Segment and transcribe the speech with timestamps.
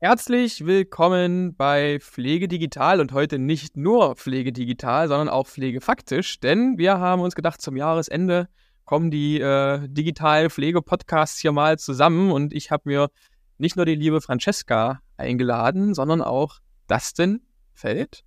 [0.00, 6.38] Herzlich willkommen bei Pflege Digital und heute nicht nur Pflege Digital, sondern auch Pflege faktisch,
[6.38, 8.48] denn wir haben uns gedacht, zum Jahresende
[8.84, 13.10] kommen die äh, digital Pflege-Podcasts hier mal zusammen und ich habe mir
[13.56, 17.42] nicht nur die liebe Francesca eingeladen, sondern auch Dustin
[17.74, 18.22] Feld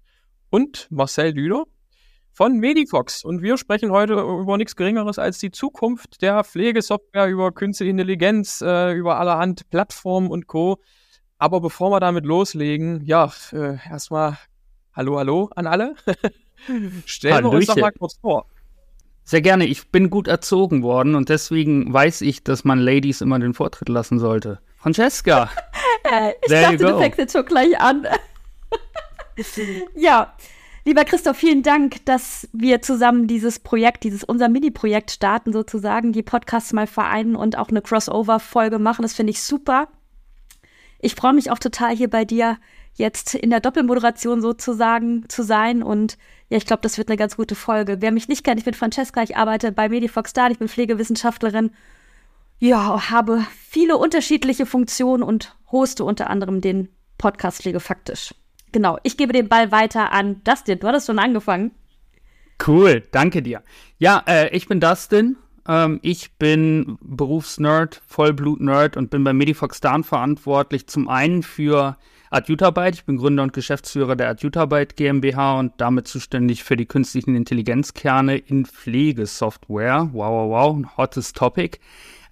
[0.49, 1.63] und Marcel Düler
[2.33, 3.23] von Medifox.
[3.23, 8.60] Und wir sprechen heute über nichts Geringeres als die Zukunft der Pflegesoftware, über künstliche Intelligenz,
[8.60, 10.82] äh, über allerhand Plattformen und Co.
[11.41, 14.37] Aber bevor wir damit loslegen, ja, äh, erstmal
[14.93, 15.95] Hallo, hallo an alle.
[17.05, 17.51] Stellen Hallöchen.
[17.51, 18.45] wir uns doch mal kurz vor.
[19.23, 19.65] Sehr gerne.
[19.65, 23.89] Ich bin gut erzogen worden und deswegen weiß ich, dass man Ladies immer den Vortritt
[23.89, 24.59] lassen sollte.
[24.77, 25.49] Francesca.
[26.04, 28.05] äh, ich There dachte, du fängst jetzt schon gleich an.
[29.96, 30.35] ja,
[30.85, 36.21] lieber Christoph, vielen Dank, dass wir zusammen dieses Projekt, dieses unser Mini-Projekt starten, sozusagen, die
[36.21, 39.01] Podcasts mal vereinen und auch eine Crossover-Folge machen.
[39.01, 39.88] Das finde ich super.
[41.02, 42.57] Ich freue mich auch total hier bei dir
[42.94, 46.17] jetzt in der Doppelmoderation sozusagen zu sein und
[46.49, 47.97] ja, ich glaube, das wird eine ganz gute Folge.
[48.02, 51.72] Wer mich nicht kennt, ich bin Francesca, ich arbeite bei Medifox Star, ich bin Pflegewissenschaftlerin.
[52.59, 58.35] Ja, habe viele unterschiedliche Funktionen und hoste unter anderem den Podcast Pflege faktisch.
[58.72, 60.79] Genau, ich gebe den Ball weiter an Dustin.
[60.79, 61.72] Du hattest schon angefangen.
[62.66, 63.63] Cool, danke dir.
[63.97, 65.38] Ja, äh, ich bin Dustin,
[65.72, 71.95] ähm, ich bin Berufsnerd, Vollblut-Nerd und bin bei Medifox Darn verantwortlich zum einen für
[72.30, 72.95] Adjutabyte.
[72.95, 78.38] Ich bin Gründer und Geschäftsführer der Adjutabyte GmbH und damit zuständig für die künstlichen Intelligenzkerne
[78.38, 80.09] in Pflegesoftware.
[80.11, 81.80] Wow, wow, wow, ein hottes Topic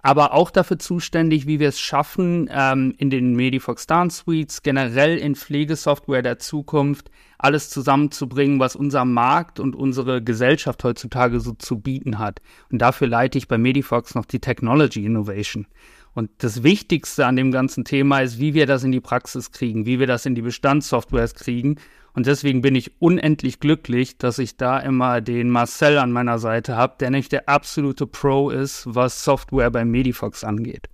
[0.02, 5.18] aber auch dafür zuständig, wie wir es schaffen, ähm, in den Medifox Dance Suites, generell
[5.18, 11.80] in Pflegesoftware der Zukunft, alles zusammenzubringen, was unser Markt und unsere Gesellschaft heutzutage so zu
[11.80, 12.40] bieten hat.
[12.70, 15.66] Und dafür leite ich bei Medifox noch die Technology Innovation.
[16.12, 19.86] Und das Wichtigste an dem ganzen Thema ist, wie wir das in die Praxis kriegen,
[19.86, 21.76] wie wir das in die Bestandssoftwares kriegen
[22.14, 26.76] und deswegen bin ich unendlich glücklich, dass ich da immer den Marcel an meiner Seite
[26.76, 30.88] habe, der nämlich der absolute Pro ist, was Software bei Medifox angeht.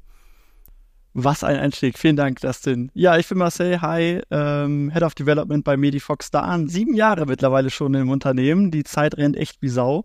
[1.19, 1.97] Was ein Einstieg.
[1.99, 2.91] Vielen Dank, Dustin.
[2.93, 3.81] Ja, ich bin Marcel.
[3.81, 6.69] Hi, ähm, Head of Development bei Medifox da an.
[6.69, 8.71] Sieben Jahre mittlerweile schon im Unternehmen.
[8.71, 10.05] Die Zeit rennt echt wie Sau.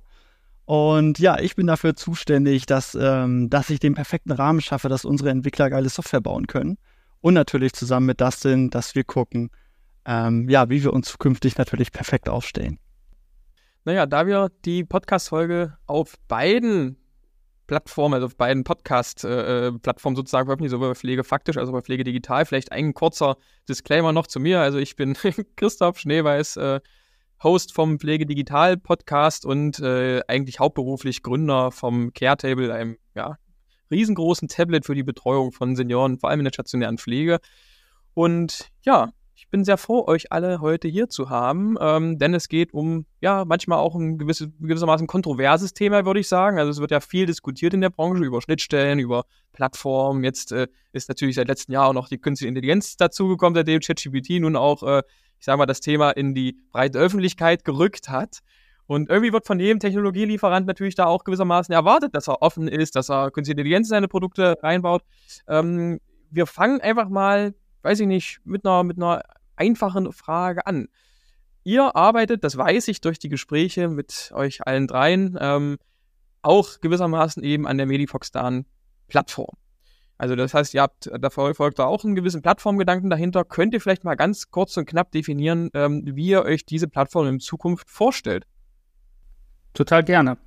[0.64, 5.04] Und ja, ich bin dafür zuständig, dass, ähm, dass ich den perfekten Rahmen schaffe, dass
[5.04, 6.78] unsere Entwickler geile Software bauen können.
[7.20, 9.50] Und natürlich zusammen mit Dustin, dass wir gucken,
[10.06, 12.80] ähm, ja, wie wir uns zukünftig natürlich perfekt aufstellen.
[13.84, 16.98] Naja, da wir die Podcast-Folge auf beiden
[17.68, 21.82] Plattformen, also auf beiden Podcast-Plattformen äh, sozusagen veröffentlichen, sowohl bei Pflege faktisch als auch bei
[21.82, 22.46] Pflege digital.
[22.46, 23.38] Vielleicht ein kurzer
[23.70, 24.60] Disclaimer noch zu mir.
[24.60, 25.16] Also ich bin
[25.56, 26.80] Christoph Schneeweiß, äh,
[27.44, 33.38] Host vom Pflege Digital Podcast und äh, eigentlich hauptberuflich Gründer vom Caretable, einem ja,
[33.90, 37.40] riesengroßen Tablet für die Betreuung von Senioren, vor allem in der stationären Pflege.
[38.14, 42.48] Und ja, ich bin sehr froh, euch alle heute hier zu haben, ähm, denn es
[42.48, 46.60] geht um, ja, manchmal auch ein gewisses, gewissermaßen kontroverses Thema, würde ich sagen.
[46.60, 50.24] Also es wird ja viel diskutiert in der Branche über Schnittstellen, über Plattformen.
[50.24, 54.40] Jetzt äh, ist natürlich seit letztem Jahr auch noch die künstliche Intelligenz dazugekommen, seitdem ChatGPT
[54.42, 55.02] nun auch, äh,
[55.40, 58.42] ich sage mal, das Thema in die breite Öffentlichkeit gerückt hat.
[58.86, 62.96] Und irgendwie wird von jedem Technologielieferant natürlich da auch gewissermaßen erwartet, dass er offen ist,
[62.96, 65.02] dass er künstliche Intelligenz in seine Produkte reinbaut.
[65.48, 69.24] Ähm, wir fangen einfach mal weiß ich nicht, mit einer, mit einer
[69.56, 70.88] einfachen Frage an.
[71.64, 75.78] Ihr arbeitet, das weiß ich durch die Gespräche mit euch allen dreien, ähm,
[76.42, 78.66] auch gewissermaßen eben an der Medifox Dan
[79.08, 79.56] Plattform.
[80.18, 83.44] Also das heißt, ihr habt, da folgt da auch einen gewissen Plattformgedanken dahinter.
[83.44, 87.28] Könnt ihr vielleicht mal ganz kurz und knapp definieren, ähm, wie ihr euch diese Plattform
[87.28, 88.46] in Zukunft vorstellt?
[89.74, 90.38] Total gerne.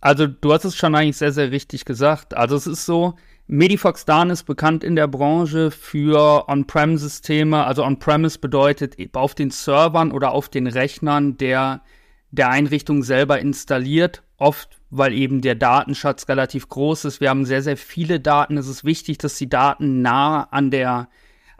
[0.00, 2.36] Also du hast es schon eigentlich sehr, sehr richtig gesagt.
[2.36, 3.16] Also es ist so,
[3.46, 7.64] Medifox Dan ist bekannt in der Branche für On-Prem-Systeme.
[7.64, 11.82] Also On-Premise bedeutet auf den Servern oder auf den Rechnern der,
[12.30, 14.22] der Einrichtung selber installiert.
[14.38, 17.20] Oft, weil eben der Datenschatz relativ groß ist.
[17.20, 18.56] Wir haben sehr, sehr viele Daten.
[18.56, 21.08] Es ist wichtig, dass die Daten nah an der,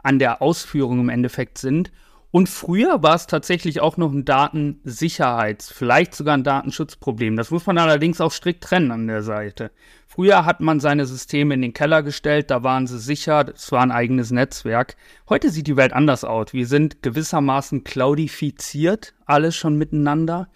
[0.01, 1.91] an der Ausführung im Endeffekt sind.
[2.31, 7.37] Und früher war es tatsächlich auch noch ein Datensicherheits-, vielleicht sogar ein Datenschutzproblem.
[7.37, 9.71] Das muss man allerdings auch strikt trennen an der Seite.
[10.15, 13.81] Früher hat man seine Systeme in den Keller gestellt, da waren sie sicher, es war
[13.81, 14.95] ein eigenes Netzwerk.
[15.27, 16.53] Heute sieht die Welt anders aus.
[16.53, 20.47] Wir sind gewissermaßen cloudifiziert, alles schon miteinander.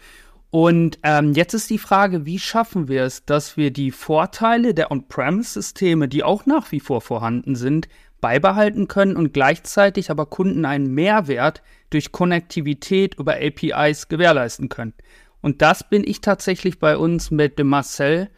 [0.49, 4.91] Und ähm, jetzt ist die Frage, wie schaffen wir es, dass wir die Vorteile der
[4.91, 7.89] On-Premise-Systeme, die auch nach wie vor vorhanden sind,
[8.21, 14.93] beibehalten können und gleichzeitig aber Kunden einen Mehrwert durch Konnektivität über APIs gewährleisten können.
[15.41, 18.29] Und das bin ich tatsächlich bei uns mit dem Marcel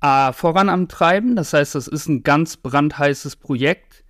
[0.00, 1.36] äh, voran am Treiben.
[1.36, 4.04] Das heißt, das ist ein ganz brandheißes Projekt.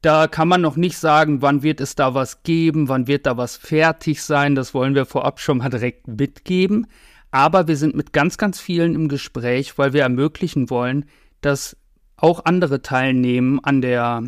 [0.00, 3.36] Da kann man noch nicht sagen, wann wird es da was geben, wann wird da
[3.36, 4.54] was fertig sein.
[4.54, 6.86] Das wollen wir vorab schon mal direkt mitgeben.
[7.30, 11.04] Aber wir sind mit ganz, ganz vielen im Gespräch, weil wir ermöglichen wollen,
[11.40, 11.76] dass
[12.16, 14.22] auch andere teilnehmen an der,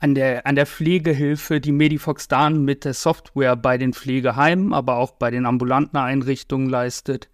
[0.00, 4.96] an der, an der Pflegehilfe, die Medifox dann mit der Software bei den Pflegeheimen, aber
[4.96, 7.28] auch bei den ambulanten Einrichtungen leistet.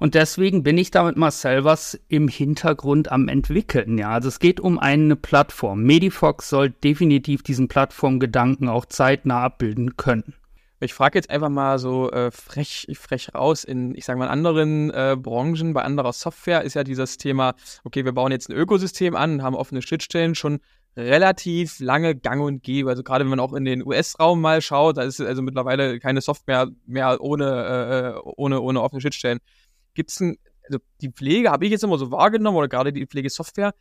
[0.00, 3.98] Und deswegen bin ich da mit Marcel was im Hintergrund am entwickeln.
[3.98, 5.82] Ja, also es geht um eine Plattform.
[5.82, 10.32] Medifox soll definitiv diesen Plattformgedanken auch zeitnah abbilden können.
[10.80, 14.88] Ich frage jetzt einfach mal so äh, frech, frech raus in, ich sage mal, anderen
[14.88, 17.52] äh, Branchen, bei anderer Software ist ja dieses Thema,
[17.84, 20.60] okay, wir bauen jetzt ein Ökosystem an, haben offene Schnittstellen schon
[20.96, 22.88] relativ lange gang und gäbe.
[22.88, 26.22] Also gerade wenn man auch in den US-Raum mal schaut, da ist also mittlerweile keine
[26.22, 29.40] Software mehr ohne, äh, äh ohne, ohne offene Schnittstellen
[30.00, 33.06] gibt es ein, also die Pflege habe ich jetzt immer so wahrgenommen oder gerade die
[33.06, 33.74] Pflegesoftware,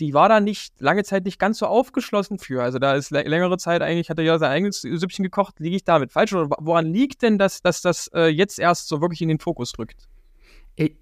[0.00, 2.64] die war da nicht lange Zeit nicht ganz so aufgeschlossen für.
[2.64, 5.60] Also da ist längere Zeit eigentlich, hat er ja sein eigenes Süppchen gekocht.
[5.60, 6.32] Liege ich damit falsch?
[6.32, 9.78] Oder woran liegt denn, dass, dass das äh, jetzt erst so wirklich in den Fokus
[9.78, 10.08] rückt?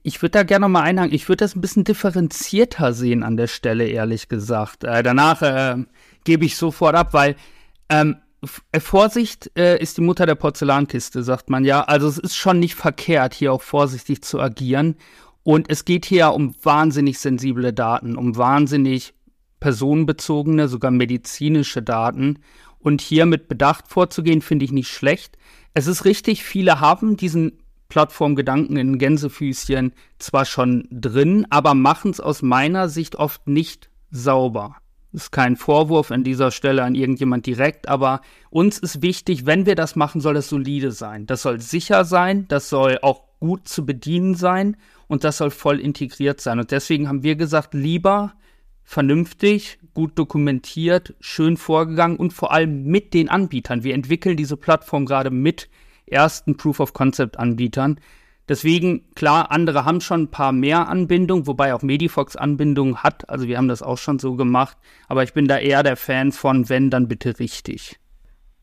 [0.02, 1.14] Ich würde da gerne mal einhaken.
[1.14, 4.84] Ich würde das ein bisschen differenzierter sehen an der Stelle, ehrlich gesagt.
[4.84, 5.82] Äh, danach äh,
[6.24, 7.36] gebe ich sofort ab, weil
[7.88, 8.31] ähm, äh,
[8.78, 11.82] Vorsicht äh, ist die Mutter der Porzellankiste, sagt man ja.
[11.82, 14.96] Also es ist schon nicht verkehrt, hier auch vorsichtig zu agieren.
[15.44, 19.14] Und es geht hier um wahnsinnig sensible Daten, um wahnsinnig
[19.60, 22.40] personenbezogene, sogar medizinische Daten.
[22.78, 25.38] Und hier mit Bedacht vorzugehen, finde ich nicht schlecht.
[25.74, 27.58] Es ist richtig, viele haben diesen
[27.88, 34.81] Plattformgedanken in Gänsefüßchen zwar schon drin, aber machen es aus meiner Sicht oft nicht sauber
[35.12, 38.20] ist kein Vorwurf an dieser Stelle an irgendjemand direkt, aber
[38.50, 41.26] uns ist wichtig, wenn wir das machen, soll es solide sein.
[41.26, 44.76] Das soll sicher sein, das soll auch gut zu bedienen sein
[45.08, 46.58] und das soll voll integriert sein.
[46.58, 48.32] Und deswegen haben wir gesagt, lieber
[48.84, 53.84] vernünftig, gut dokumentiert, schön vorgegangen und vor allem mit den Anbietern.
[53.84, 55.68] Wir entwickeln diese Plattform gerade mit
[56.06, 58.00] ersten Proof of Concept Anbietern.
[58.48, 63.28] Deswegen, klar, andere haben schon ein paar mehr Anbindungen, wobei auch Medifox Anbindungen hat.
[63.30, 64.76] Also wir haben das auch schon so gemacht.
[65.08, 67.98] Aber ich bin da eher der Fan von, wenn, dann bitte richtig.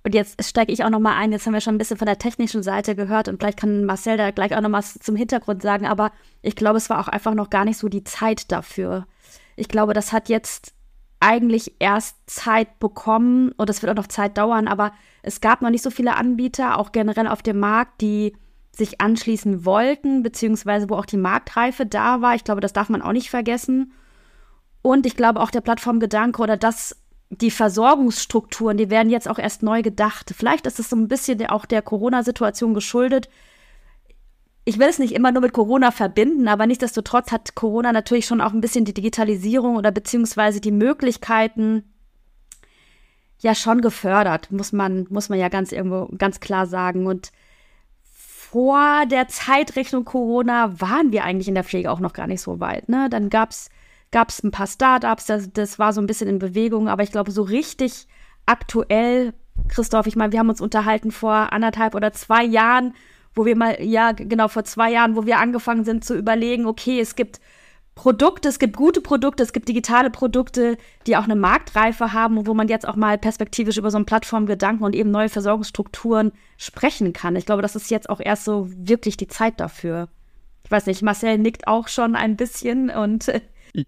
[0.04, 1.32] Und jetzt steige ich auch noch mal ein.
[1.32, 4.18] Jetzt haben wir schon ein bisschen von der technischen Seite gehört und vielleicht kann Marcel
[4.18, 5.86] da gleich auch noch was zum Hintergrund sagen.
[5.86, 6.12] Aber
[6.42, 9.08] ich glaube, es war auch einfach noch gar nicht so die Zeit dafür.
[9.56, 10.74] Ich glaube, das hat jetzt
[11.20, 14.68] eigentlich erst Zeit bekommen und das wird auch noch Zeit dauern.
[14.68, 18.36] Aber es gab noch nicht so viele Anbieter, auch generell auf dem Markt, die
[18.72, 22.36] sich anschließen wollten, beziehungsweise wo auch die Marktreife da war.
[22.36, 23.94] Ich glaube, das darf man auch nicht vergessen.
[24.82, 26.96] Und ich glaube auch der Plattformgedanke oder das,
[27.30, 30.34] die Versorgungsstrukturen, die werden jetzt auch erst neu gedacht.
[30.36, 33.30] Vielleicht ist es so ein bisschen auch der Corona-Situation geschuldet.
[34.66, 38.42] Ich will es nicht immer nur mit Corona verbinden, aber nichtsdestotrotz hat Corona natürlich schon
[38.42, 41.84] auch ein bisschen die Digitalisierung oder beziehungsweise die Möglichkeiten
[43.42, 47.08] ja schon gefördert, muss man, muss man ja ganz irgendwo ganz klar sagen.
[47.08, 47.32] Und
[48.52, 52.60] vor der Zeitrechnung Corona waren wir eigentlich in der Pflege auch noch gar nicht so
[52.60, 52.90] weit.
[52.90, 53.08] Ne?
[53.10, 53.70] Dann gab es
[54.44, 57.44] ein paar Startups, das, das war so ein bisschen in Bewegung, aber ich glaube, so
[57.44, 58.08] richtig
[58.48, 59.34] aktuell,
[59.68, 62.96] Christoph, ich meine, wir haben uns unterhalten vor anderthalb oder zwei Jahren,
[63.36, 67.00] wo wir mal, ja, genau, vor zwei Jahren, wo wir angefangen sind zu überlegen, okay,
[67.00, 67.40] es gibt
[68.00, 72.48] Produkte, es gibt gute Produkte, es gibt digitale Produkte, die auch eine Marktreife haben und
[72.48, 77.12] wo man jetzt auch mal perspektivisch über so einen Plattformgedanken und eben neue Versorgungsstrukturen sprechen
[77.12, 77.36] kann.
[77.36, 80.08] Ich glaube, das ist jetzt auch erst so wirklich die Zeit dafür.
[80.64, 83.30] Ich weiß nicht, Marcel nickt auch schon ein bisschen und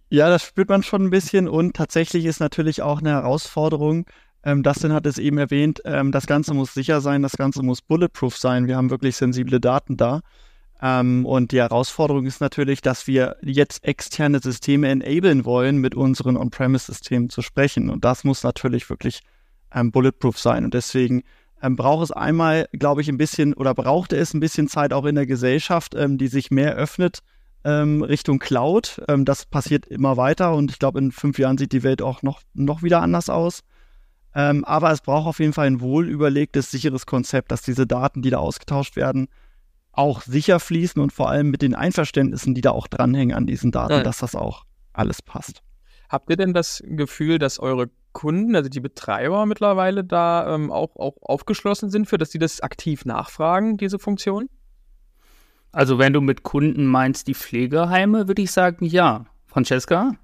[0.09, 4.07] ja, das spürt man schon ein bisschen und tatsächlich ist natürlich auch eine Herausforderung.
[4.43, 7.81] Ähm, Dustin hat es eben erwähnt, ähm, das Ganze muss sicher sein, das Ganze muss
[7.81, 8.67] bulletproof sein.
[8.67, 10.19] Wir haben wirklich sensible Daten da.
[10.81, 16.37] Ähm, und die Herausforderung ist natürlich, dass wir jetzt externe Systeme enablen wollen, mit unseren
[16.37, 17.89] On-Premise-Systemen zu sprechen.
[17.89, 19.21] Und das muss natürlich wirklich
[19.73, 20.65] ähm, bulletproof sein.
[20.65, 21.23] Und deswegen
[21.61, 25.05] ähm, braucht es einmal, glaube ich, ein bisschen oder brauchte es ein bisschen Zeit auch
[25.05, 27.19] in der Gesellschaft, ähm, die sich mehr öffnet
[27.63, 29.03] ähm, Richtung Cloud.
[29.07, 32.23] Ähm, das passiert immer weiter und ich glaube, in fünf Jahren sieht die Welt auch
[32.23, 33.61] noch, noch wieder anders aus.
[34.33, 38.29] aber es braucht auf jeden Fall ein wohl überlegtes, sicheres Konzept, dass diese Daten, die
[38.29, 39.27] da ausgetauscht werden,
[39.91, 43.71] auch sicher fließen und vor allem mit den Einverständnissen, die da auch dranhängen an diesen
[43.71, 44.03] Daten, ja.
[44.03, 45.61] dass das auch alles passt.
[46.09, 50.95] Habt ihr denn das Gefühl, dass eure Kunden, also die Betreiber mittlerweile da ähm, auch,
[50.97, 54.49] auch aufgeschlossen sind für, dass die das aktiv nachfragen, diese Funktion?
[55.71, 59.25] Also wenn du mit Kunden meinst die Pflegeheime, würde ich sagen, ja.
[59.45, 60.15] Francesca?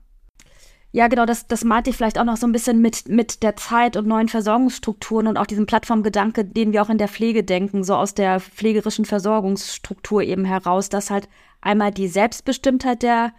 [0.91, 3.55] Ja, genau, das, das meinte ich vielleicht auch noch so ein bisschen mit, mit der
[3.55, 7.83] Zeit und neuen Versorgungsstrukturen und auch diesem Plattformgedanke, den wir auch in der Pflege denken,
[7.83, 11.27] so aus der pflegerischen Versorgungsstruktur eben heraus, dass halt
[11.61, 13.33] einmal die Selbstbestimmtheit der,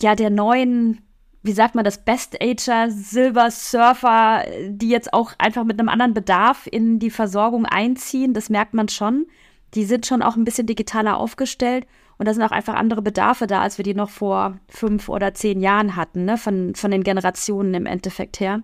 [0.00, 1.04] ja, der neuen
[1.44, 6.14] wie sagt man das, Best Ager, Silver Surfer, die jetzt auch einfach mit einem anderen
[6.14, 8.32] Bedarf in die Versorgung einziehen.
[8.32, 9.26] Das merkt man schon.
[9.74, 11.86] Die sind schon auch ein bisschen digitaler aufgestellt.
[12.18, 15.34] Und da sind auch einfach andere Bedarfe da, als wir die noch vor fünf oder
[15.34, 16.36] zehn Jahren hatten, ne?
[16.36, 18.62] von, von den Generationen im Endeffekt her.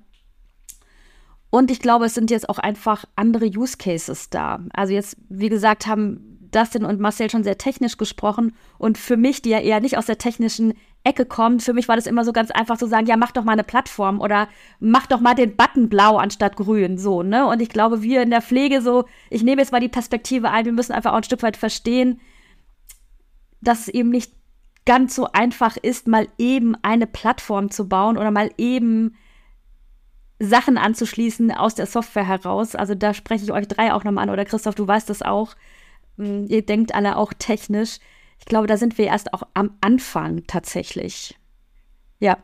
[1.50, 4.60] Und ich glaube, es sind jetzt auch einfach andere Use Cases da.
[4.72, 8.54] Also jetzt, wie gesagt, haben Dustin und Marcel schon sehr technisch gesprochen.
[8.78, 11.96] Und für mich, die ja eher nicht aus der technischen Ecke kommt, für mich war
[11.96, 14.48] das immer so ganz einfach zu sagen, ja, mach doch mal eine Plattform oder
[14.80, 17.46] mach doch mal den Button blau anstatt grün, so, ne?
[17.46, 20.66] Und ich glaube, wir in der Pflege so, ich nehme jetzt mal die Perspektive ein,
[20.66, 22.20] wir müssen einfach auch ein Stück weit verstehen,
[23.60, 24.32] dass es eben nicht
[24.86, 29.14] ganz so einfach ist, mal eben eine Plattform zu bauen oder mal eben
[30.38, 32.74] Sachen anzuschließen aus der Software heraus.
[32.74, 34.30] Also da spreche ich euch drei auch nochmal an.
[34.30, 35.54] Oder Christoph, du weißt das auch.
[36.16, 37.98] Hm, ihr denkt alle auch technisch.
[38.38, 41.38] Ich glaube, da sind wir erst auch am Anfang tatsächlich.
[42.20, 42.38] Ja,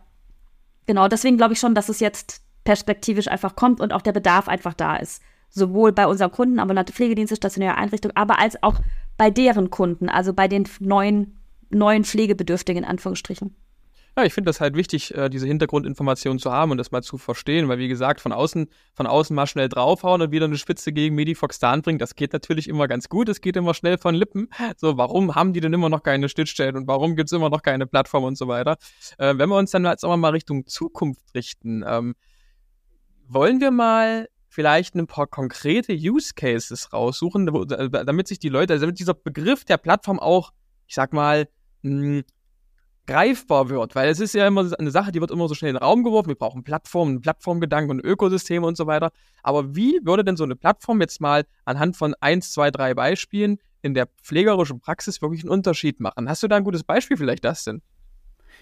[0.86, 1.08] genau.
[1.08, 4.74] Deswegen glaube ich schon, dass es jetzt perspektivisch einfach kommt und auch der Bedarf einfach
[4.74, 5.22] da ist.
[5.48, 8.80] Sowohl bei unseren Kunden, ambulante Pflegedienste, stationäre Einrichtungen, aber als auch
[9.16, 11.38] bei deren Kunden, also bei den neuen,
[11.70, 13.54] neuen Pflegebedürftigen in Anführungsstrichen.
[14.18, 17.18] Ja, ich finde das halt wichtig, äh, diese Hintergrundinformationen zu haben und das mal zu
[17.18, 20.90] verstehen, weil wie gesagt, von außen, von außen mal schnell draufhauen und wieder eine Spitze
[20.94, 24.14] gegen Medifox da anbringen, das geht natürlich immer ganz gut, es geht immer schnell von
[24.14, 24.48] Lippen.
[24.78, 27.86] So, warum haben die denn immer noch keine Schnittstellen und warum gibt's immer noch keine
[27.86, 28.78] Plattform und so weiter?
[29.18, 32.14] Äh, wenn wir uns dann jetzt auch mal Richtung Zukunft richten, ähm,
[33.28, 38.86] wollen wir mal vielleicht ein paar konkrete Use Cases raussuchen, damit sich die Leute, also
[38.86, 40.50] damit dieser Begriff der Plattform auch,
[40.86, 41.46] ich sag mal,
[41.82, 42.22] mh,
[43.06, 45.76] greifbar wird, weil es ist ja immer eine Sache, die wird immer so schnell in
[45.76, 46.28] den Raum geworfen.
[46.28, 49.10] Wir brauchen Plattformen, Plattformgedanken und Ökosysteme und so weiter.
[49.42, 53.58] Aber wie würde denn so eine Plattform jetzt mal anhand von eins, zwei, drei Beispielen
[53.82, 56.30] in der pflegerischen Praxis wirklich einen Unterschied machen?
[56.30, 57.82] Hast du da ein gutes Beispiel vielleicht, das denn?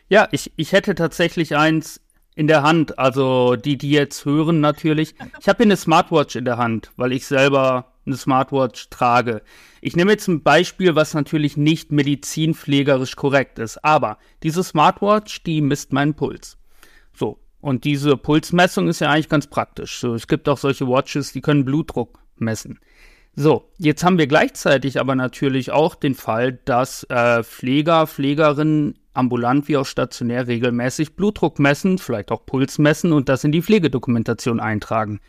[0.08, 2.00] Ja, ich, ich hätte tatsächlich eins
[2.34, 2.98] in der Hand.
[2.98, 5.14] Also die, die jetzt hören natürlich.
[5.40, 9.42] Ich habe hier eine Smartwatch in der Hand, weil ich selber eine Smartwatch trage.
[9.80, 15.60] Ich nehme jetzt ein Beispiel, was natürlich nicht medizinpflegerisch korrekt ist, aber diese Smartwatch, die
[15.60, 16.58] misst meinen Puls.
[17.14, 19.98] So, und diese Pulsmessung ist ja eigentlich ganz praktisch.
[20.00, 22.78] So, es gibt auch solche Watches, die können Blutdruck messen.
[23.36, 29.68] So, jetzt haben wir gleichzeitig aber natürlich auch den Fall, dass äh, Pfleger, Pflegerinnen ambulant
[29.68, 34.60] wie auch stationär regelmäßig Blutdruck messen, vielleicht auch Puls messen und das in die Pflegedokumentation
[34.60, 35.20] eintragen.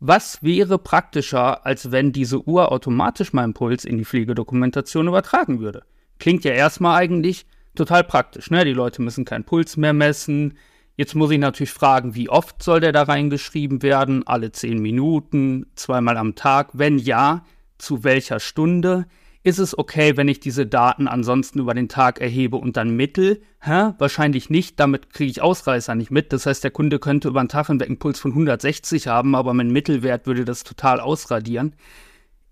[0.00, 5.84] Was wäre praktischer, als wenn diese Uhr automatisch meinen Puls in die Pflegedokumentation übertragen würde?
[6.18, 8.64] Klingt ja erstmal eigentlich total praktisch, ne?
[8.64, 10.58] Die Leute müssen keinen Puls mehr messen.
[10.96, 14.26] Jetzt muss ich natürlich fragen, wie oft soll der da reingeschrieben werden?
[14.26, 16.70] Alle zehn Minuten, zweimal am Tag?
[16.72, 17.44] Wenn ja,
[17.78, 19.06] zu welcher Stunde?
[19.44, 23.42] Ist es okay, wenn ich diese Daten ansonsten über den Tag erhebe und dann mittel?
[23.60, 23.92] Hä?
[23.98, 26.32] Wahrscheinlich nicht, damit kriege ich Ausreißer nicht mit.
[26.32, 29.52] Das heißt, der Kunde könnte über den Tag hinweg einen Puls von 160 haben, aber
[29.52, 31.74] mein Mittelwert würde das total ausradieren.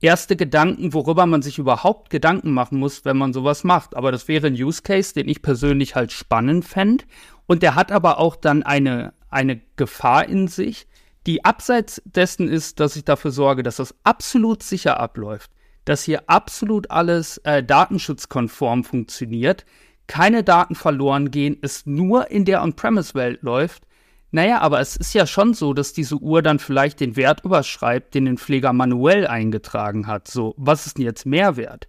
[0.00, 3.94] Erste Gedanken, worüber man sich überhaupt Gedanken machen muss, wenn man sowas macht.
[3.94, 7.04] Aber das wäre ein Use Case, den ich persönlich halt spannend fände.
[7.46, 10.88] Und der hat aber auch dann eine, eine Gefahr in sich,
[11.28, 15.52] die abseits dessen ist, dass ich dafür sorge, dass das absolut sicher abläuft
[15.84, 19.64] dass hier absolut alles äh, datenschutzkonform funktioniert,
[20.06, 23.84] keine Daten verloren gehen, es nur in der On-Premise-Welt läuft.
[24.32, 28.14] Naja, aber es ist ja schon so, dass diese Uhr dann vielleicht den Wert überschreibt,
[28.14, 30.28] den den Pfleger manuell eingetragen hat.
[30.28, 31.88] So, was ist denn jetzt Mehrwert?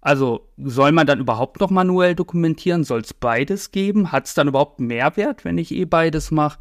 [0.00, 2.82] Also soll man dann überhaupt noch manuell dokumentieren?
[2.82, 4.10] Soll es beides geben?
[4.10, 6.58] Hat es dann überhaupt Mehrwert, wenn ich eh beides mache?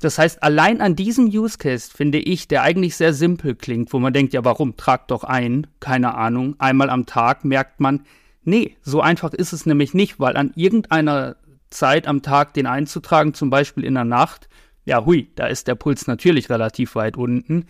[0.00, 3.98] Das heißt, allein an diesem Use Case finde ich, der eigentlich sehr simpel klingt, wo
[3.98, 4.76] man denkt, ja, warum?
[4.76, 8.04] Trag doch ein, keine Ahnung, einmal am Tag merkt man,
[8.42, 11.36] nee, so einfach ist es nämlich nicht, weil an irgendeiner
[11.68, 14.48] Zeit am Tag den einzutragen, zum Beispiel in der Nacht,
[14.84, 17.66] ja, hui, da ist der Puls natürlich relativ weit unten.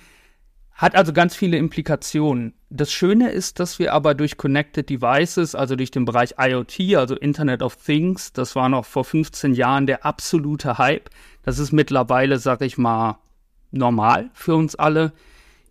[0.72, 2.54] Hat also ganz viele Implikationen.
[2.70, 7.16] Das Schöne ist, dass wir aber durch Connected Devices, also durch den Bereich IoT, also
[7.16, 11.10] Internet of Things, das war noch vor 15 Jahren der absolute Hype.
[11.42, 13.18] Das ist mittlerweile, sag ich mal,
[13.70, 15.12] normal für uns alle.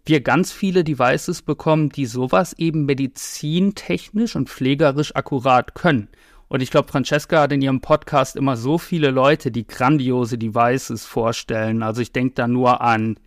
[0.06, 6.08] Wir ganz viele Devices bekommen, die sowas eben medizintechnisch und pflegerisch akkurat können.
[6.48, 11.06] Und ich glaube, Francesca hat in ihrem Podcast immer so viele Leute, die grandiose Devices
[11.06, 11.84] vorstellen.
[11.84, 13.20] Also ich denke da nur an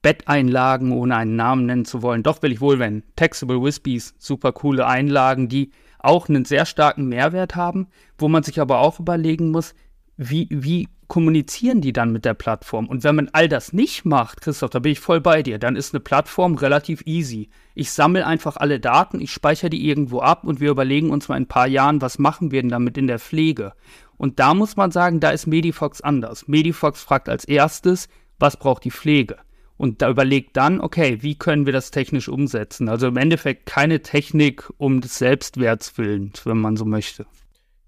[0.00, 2.22] Betteinlagen, ohne einen Namen nennen zu wollen.
[2.22, 7.06] Doch will ich wohl, wenn Taxable Wispies, super coole Einlagen, die auch einen sehr starken
[7.06, 9.74] Mehrwert haben, wo man sich aber auch überlegen muss,
[10.16, 12.86] wie, wie kommunizieren die dann mit der Plattform?
[12.86, 15.76] Und wenn man all das nicht macht, Christoph, da bin ich voll bei dir, dann
[15.76, 17.50] ist eine Plattform relativ easy.
[17.74, 21.36] Ich sammle einfach alle Daten, ich speichere die irgendwo ab und wir überlegen uns mal
[21.36, 23.72] in ein paar Jahren, was machen wir denn damit in der Pflege?
[24.16, 26.46] Und da muss man sagen, da ist Medifox anders.
[26.46, 29.36] Medifox fragt als erstes, was braucht die Pflege?
[29.76, 32.88] Und da überlegt dann, okay, wie können wir das technisch umsetzen?
[32.88, 37.26] Also im Endeffekt keine Technik um des Selbstwerts willen, wenn man so möchte.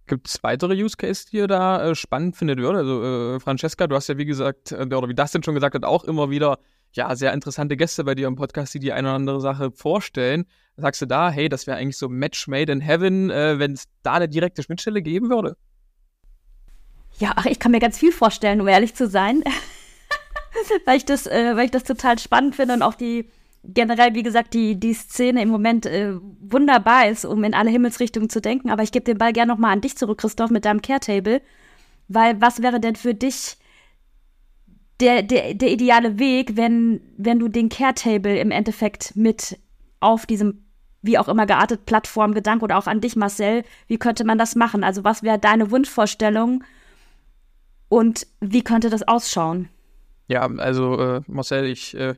[0.07, 2.61] Gibt es weitere Use Cases, die ihr da äh, spannend findet?
[2.61, 2.79] Oder?
[2.79, 5.85] Also, äh, Francesca, du hast ja, wie gesagt, äh, oder wie Dustin schon gesagt hat,
[5.85, 6.59] auch immer wieder
[6.93, 10.47] ja, sehr interessante Gäste bei dir im Podcast, die die eine oder andere Sache vorstellen.
[10.77, 13.85] Sagst du da, hey, das wäre eigentlich so Match made in heaven, äh, wenn es
[14.03, 15.57] da eine direkte Schnittstelle geben würde?
[17.19, 19.43] Ja, ach, ich kann mir ganz viel vorstellen, um ehrlich zu sein.
[20.85, 23.31] weil, ich das, äh, weil ich das total spannend finde und auch die
[23.69, 28.31] generell, wie gesagt, die, die Szene im Moment äh, wunderbar ist, um in alle Himmelsrichtungen
[28.31, 28.71] zu denken.
[28.71, 31.43] Aber ich gebe den Ball gerne nochmal an dich zurück, Christoph, mit deinem Care-Table.
[32.09, 33.57] Weil was wäre denn für dich
[35.01, 39.59] der, der, der ideale Weg, wenn, wenn du den Care-Table im Endeffekt mit
[40.01, 40.63] auf diesem
[41.03, 44.57] wie auch immer geartet Plattform Gedanke oder auch an dich, Marcel, wie könnte man das
[44.57, 44.83] machen?
[44.83, 46.65] Also was wäre deine Wunschvorstellung
[47.89, 49.69] und wie könnte das ausschauen?
[50.29, 52.15] Ja, also äh, Marcel, ich äh,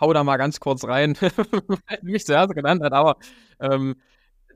[0.00, 3.16] hau da mal ganz kurz rein, weil mich zuerst genannt hat, aber
[3.60, 3.96] ähm,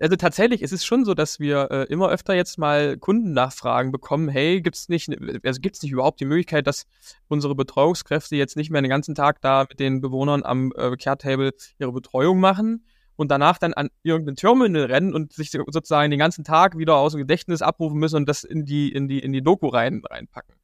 [0.00, 4.28] also tatsächlich ist es schon so, dass wir äh, immer öfter jetzt mal Kundennachfragen bekommen,
[4.28, 5.08] hey, gibt es nicht,
[5.44, 6.86] also gibt es nicht überhaupt die Möglichkeit, dass
[7.28, 11.52] unsere Betreuungskräfte jetzt nicht mehr den ganzen Tag da mit den Bewohnern am äh, Care-Table
[11.78, 12.84] ihre Betreuung machen
[13.16, 17.12] und danach dann an irgendein Terminal rennen und sich sozusagen den ganzen Tag wieder aus
[17.12, 20.56] dem Gedächtnis abrufen müssen und das in die, in die, in die Doku rein, reinpacken.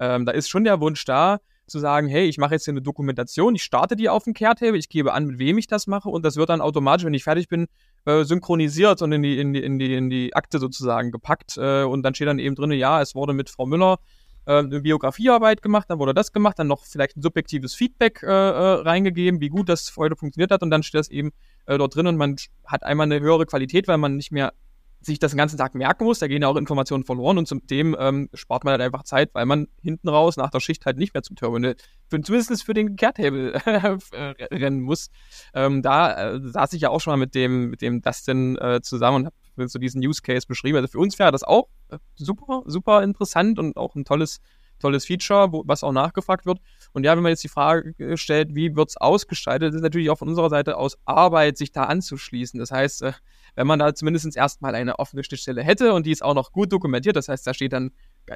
[0.00, 1.38] Ähm, da ist schon der Wunsch da,
[1.68, 4.78] zu sagen, hey, ich mache jetzt hier eine Dokumentation, ich starte die auf dem Care-Table,
[4.78, 7.24] ich gebe an, mit wem ich das mache und das wird dann automatisch, wenn ich
[7.24, 7.66] fertig bin,
[8.06, 11.82] äh, synchronisiert und in die, in, die, in, die, in die Akte sozusagen gepackt äh,
[11.82, 13.98] und dann steht dann eben drin, ja, es wurde mit Frau Müller
[14.46, 18.30] äh, eine Biografiearbeit gemacht, dann wurde das gemacht, dann noch vielleicht ein subjektives Feedback äh,
[18.30, 21.32] reingegeben, wie gut das heute funktioniert hat und dann steht das eben
[21.66, 24.52] äh, dort drin und man hat einmal eine höhere Qualität, weil man nicht mehr
[25.00, 26.18] sich das den ganzen Tag merken muss.
[26.18, 29.46] Da gehen ja auch Informationen verloren und zudem ähm, spart man halt einfach Zeit, weil
[29.46, 31.76] man hinten raus nach der Schicht halt nicht mehr zum Terminal,
[32.08, 35.10] für, zumindest für den Kehrtable äh, rennen muss.
[35.54, 38.80] Ähm, da äh, saß ich ja auch schon mal mit dem, mit dem Dustin äh,
[38.82, 40.76] zusammen und habe so diesen Use Case beschrieben.
[40.76, 44.40] Also für uns wäre das auch äh, super, super interessant und auch ein tolles
[44.80, 46.60] tolles Feature, wo, was auch nachgefragt wird.
[46.92, 50.18] Und ja, wenn man jetzt die Frage stellt, wie wird es ausgestaltet, ist natürlich auch
[50.18, 52.58] von unserer Seite aus Arbeit, sich da anzuschließen.
[52.60, 53.12] Das heißt, äh,
[53.54, 56.72] wenn man da zumindest erstmal eine offene Schnittstelle hätte und die ist auch noch gut
[56.72, 57.90] dokumentiert, das heißt, da steht dann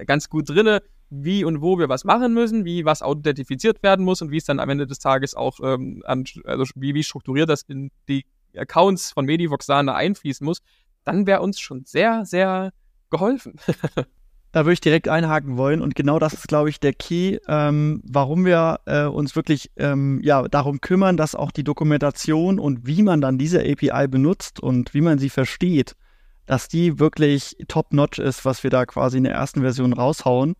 [0.07, 4.23] ganz gut drinne, wie und wo wir was machen müssen, wie was authentifiziert werden muss
[4.23, 7.49] und wie es dann am Ende des Tages auch, ähm, an, also wie, wie strukturiert
[7.49, 8.25] das in die
[8.57, 10.63] Accounts von Medivox da einfließen muss,
[11.05, 12.73] dann wäre uns schon sehr, sehr
[13.11, 13.57] geholfen.
[14.53, 18.03] Da würde ich direkt einhaken wollen und genau das ist, glaube ich, der Key, ähm,
[18.05, 23.03] warum wir äh, uns wirklich ähm, ja darum kümmern, dass auch die Dokumentation und wie
[23.03, 25.97] man dann diese API benutzt und wie man sie versteht,
[26.45, 30.55] dass die wirklich top-notch ist, was wir da quasi in der ersten Version raushauen.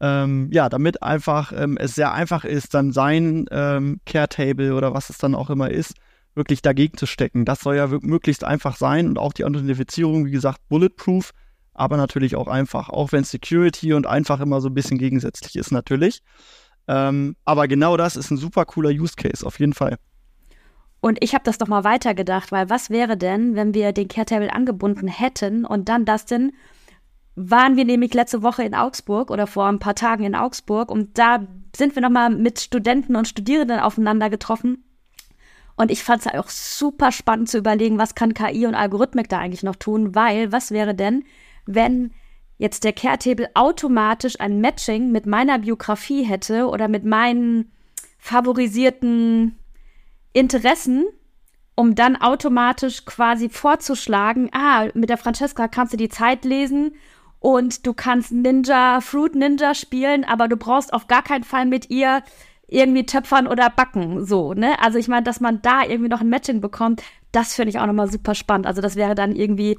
[0.00, 5.10] Ähm, ja, damit einfach ähm, es sehr einfach ist, dann sein ähm, Care-Table oder was
[5.10, 5.94] es dann auch immer ist,
[6.34, 7.44] wirklich dagegen zu stecken.
[7.44, 11.32] Das soll ja möglichst einfach sein und auch die Authentifizierung, wie gesagt, bulletproof
[11.74, 15.72] aber natürlich auch einfach, auch wenn Security und einfach immer so ein bisschen gegensätzlich ist
[15.72, 16.22] natürlich.
[16.86, 19.98] Ähm, aber genau das ist ein super cooler Use Case, auf jeden Fall.
[21.00, 24.52] Und ich habe das doch mal weitergedacht, weil was wäre denn, wenn wir den Caretable
[24.52, 26.52] angebunden hätten und dann das denn,
[27.36, 31.18] waren wir nämlich letzte Woche in Augsburg oder vor ein paar Tagen in Augsburg und
[31.18, 34.84] da sind wir nochmal mit Studenten und Studierenden aufeinander getroffen.
[35.76, 39.38] Und ich fand es auch super spannend zu überlegen, was kann KI und Algorithmik da
[39.38, 41.24] eigentlich noch tun, weil was wäre denn,
[41.66, 42.12] wenn
[42.58, 47.72] jetzt der Care-Table automatisch ein Matching mit meiner Biografie hätte oder mit meinen
[48.18, 49.58] favorisierten
[50.32, 51.04] Interessen,
[51.74, 56.92] um dann automatisch quasi vorzuschlagen, ah, mit der Francesca kannst du die Zeit lesen
[57.40, 61.90] und du kannst Ninja, Fruit Ninja spielen, aber du brauchst auf gar keinen Fall mit
[61.90, 62.22] ihr
[62.66, 64.80] irgendwie töpfern oder backen, so, ne?
[64.80, 67.86] Also ich meine, dass man da irgendwie noch ein Matching bekommt, das finde ich auch
[67.86, 68.66] nochmal super spannend.
[68.66, 69.78] Also das wäre dann irgendwie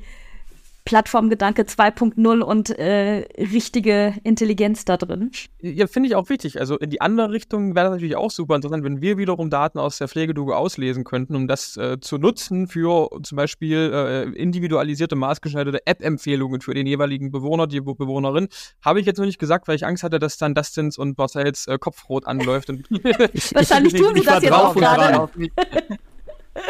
[0.85, 5.31] Plattformgedanke 2.0 und äh, richtige Intelligenz da drin.
[5.59, 6.59] Ja, finde ich auch wichtig.
[6.59, 9.79] Also in die andere Richtung wäre das natürlich auch super interessant, wenn wir wiederum Daten
[9.79, 15.15] aus der Pflegedoku auslesen könnten, um das äh, zu nutzen für zum Beispiel äh, individualisierte,
[15.15, 18.47] maßgeschneiderte App-Empfehlungen für den jeweiligen Bewohner, die Bewohnerin.
[18.83, 21.65] Habe ich jetzt noch nicht gesagt, weil ich Angst hatte, dass dann Dustins und Marcells
[21.65, 22.69] äh, Kopfrot anläuft.
[22.69, 22.87] Und
[23.53, 25.29] Wahrscheinlich tun sie das jetzt auch gerade.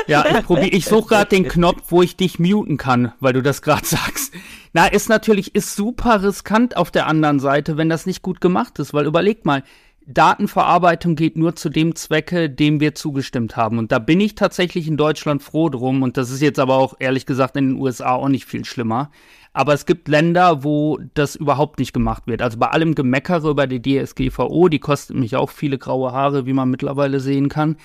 [0.08, 3.42] Ja, ich, probier, ich suche gerade den Knopf, wo ich dich muten kann, weil du
[3.42, 4.34] das gerade sagst.
[4.74, 8.80] Na, ist natürlich, ist super riskant auf der anderen Seite, wenn das nicht gut gemacht
[8.80, 9.64] ist, weil überleg mal,
[10.08, 13.80] Datenverarbeitung geht nur zu dem Zwecke, dem wir zugestimmt haben.
[13.80, 16.04] Und da bin ich tatsächlich in Deutschland froh drum.
[16.04, 19.10] Und das ist jetzt aber auch ehrlich gesagt in den USA auch nicht viel schlimmer.
[19.52, 22.42] Aber es gibt Länder, wo das überhaupt nicht gemacht wird.
[22.44, 26.54] Also bei allem Gemeckere über die DSGVO, die kostet mich auch viele graue Haare, wie
[26.54, 27.78] man mittlerweile sehen kann,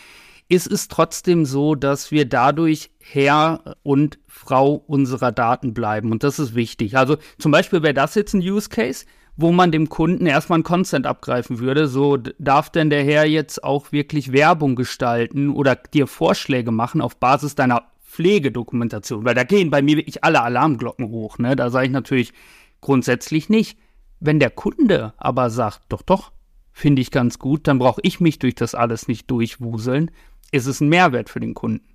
[0.50, 6.12] ist es trotzdem so, dass wir dadurch Herr und Frau unserer Daten bleiben.
[6.12, 6.96] Und das ist wichtig.
[6.96, 9.06] Also zum Beispiel wäre das jetzt ein Use Case
[9.40, 11.88] wo man dem Kunden erstmal ein Consent abgreifen würde.
[11.88, 17.16] So darf denn der Herr jetzt auch wirklich Werbung gestalten oder dir Vorschläge machen auf
[17.16, 19.24] Basis deiner Pflegedokumentation?
[19.24, 21.38] Weil da gehen bei mir wirklich alle Alarmglocken hoch.
[21.38, 21.56] Ne?
[21.56, 22.32] Da sage ich natürlich
[22.80, 23.78] grundsätzlich nicht.
[24.20, 26.32] Wenn der Kunde aber sagt, doch, doch,
[26.72, 30.10] finde ich ganz gut, dann brauche ich mich durch das alles nicht durchwuseln,
[30.50, 31.86] ist es ein Mehrwert für den Kunden.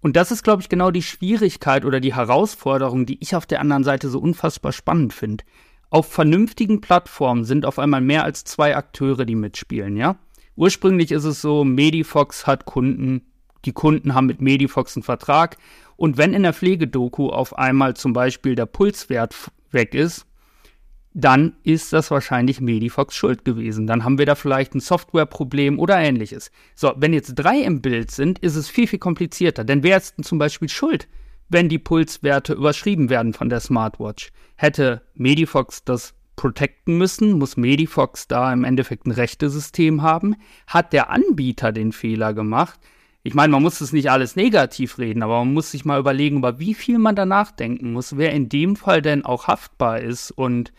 [0.00, 3.60] Und das ist, glaube ich, genau die Schwierigkeit oder die Herausforderung, die ich auf der
[3.60, 5.44] anderen Seite so unfassbar spannend finde.
[5.90, 10.16] Auf vernünftigen Plattformen sind auf einmal mehr als zwei Akteure, die mitspielen, ja?
[10.56, 13.22] Ursprünglich ist es so, Medifox hat Kunden,
[13.64, 15.56] die Kunden haben mit Medifox einen Vertrag.
[15.96, 19.34] Und wenn in der Pflegedoku auf einmal zum Beispiel der Pulswert
[19.70, 20.26] weg ist,
[21.12, 23.86] dann ist das wahrscheinlich Medifox schuld gewesen.
[23.86, 26.50] Dann haben wir da vielleicht ein Softwareproblem oder ähnliches.
[26.74, 29.64] So, wenn jetzt drei im Bild sind, ist es viel, viel komplizierter.
[29.64, 31.08] Denn wer ist denn zum Beispiel schuld?
[31.50, 34.30] wenn die Pulswerte überschrieben werden von der Smartwatch.
[34.56, 40.36] Hätte Medifox das protecten müssen, muss Medifox da im Endeffekt ein Rechtesystem haben.
[40.66, 42.80] Hat der Anbieter den Fehler gemacht?
[43.22, 46.38] Ich meine, man muss es nicht alles negativ reden, aber man muss sich mal überlegen,
[46.38, 50.30] über wie viel man danach denken muss, wer in dem Fall denn auch haftbar ist
[50.30, 50.72] und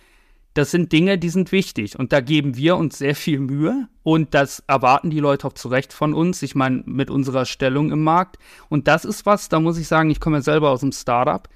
[0.53, 4.33] das sind Dinge, die sind wichtig und da geben wir uns sehr viel Mühe und
[4.33, 6.41] das erwarten die Leute auch zu Recht von uns.
[6.41, 8.37] Ich meine, mit unserer Stellung im Markt.
[8.67, 11.47] Und das ist was, da muss ich sagen, ich komme ja selber aus dem Startup.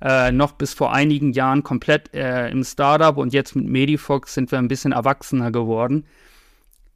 [0.00, 4.50] Äh, noch bis vor einigen Jahren komplett äh, im Startup und jetzt mit Medifox sind
[4.50, 6.04] wir ein bisschen erwachsener geworden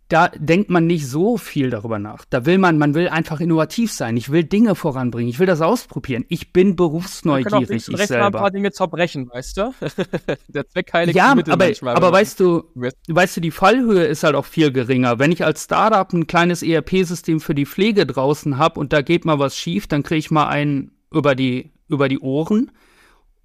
[0.09, 2.25] da denkt man nicht so viel darüber nach.
[2.31, 4.17] Da will man, man will einfach innovativ sein.
[4.17, 5.29] Ich will Dinge voranbringen.
[5.29, 6.25] Ich will das ausprobieren.
[6.29, 7.89] Ich bin berufsneugierig.
[7.89, 8.19] Ich selber.
[8.19, 9.75] Mal ein paar Dinge zerbrechen, weißt du?
[10.49, 11.95] Der Zweck heiligt ja, Mittel aber, manchmal.
[11.95, 15.19] Aber weißt du, weißt du, die Fallhöhe ist halt auch viel geringer.
[15.19, 19.27] Wenn ich als Startup ein kleines ERP-System für die Pflege draußen habe und da geht
[19.27, 22.71] mal was schief, dann kriege ich mal einen über die, über die Ohren.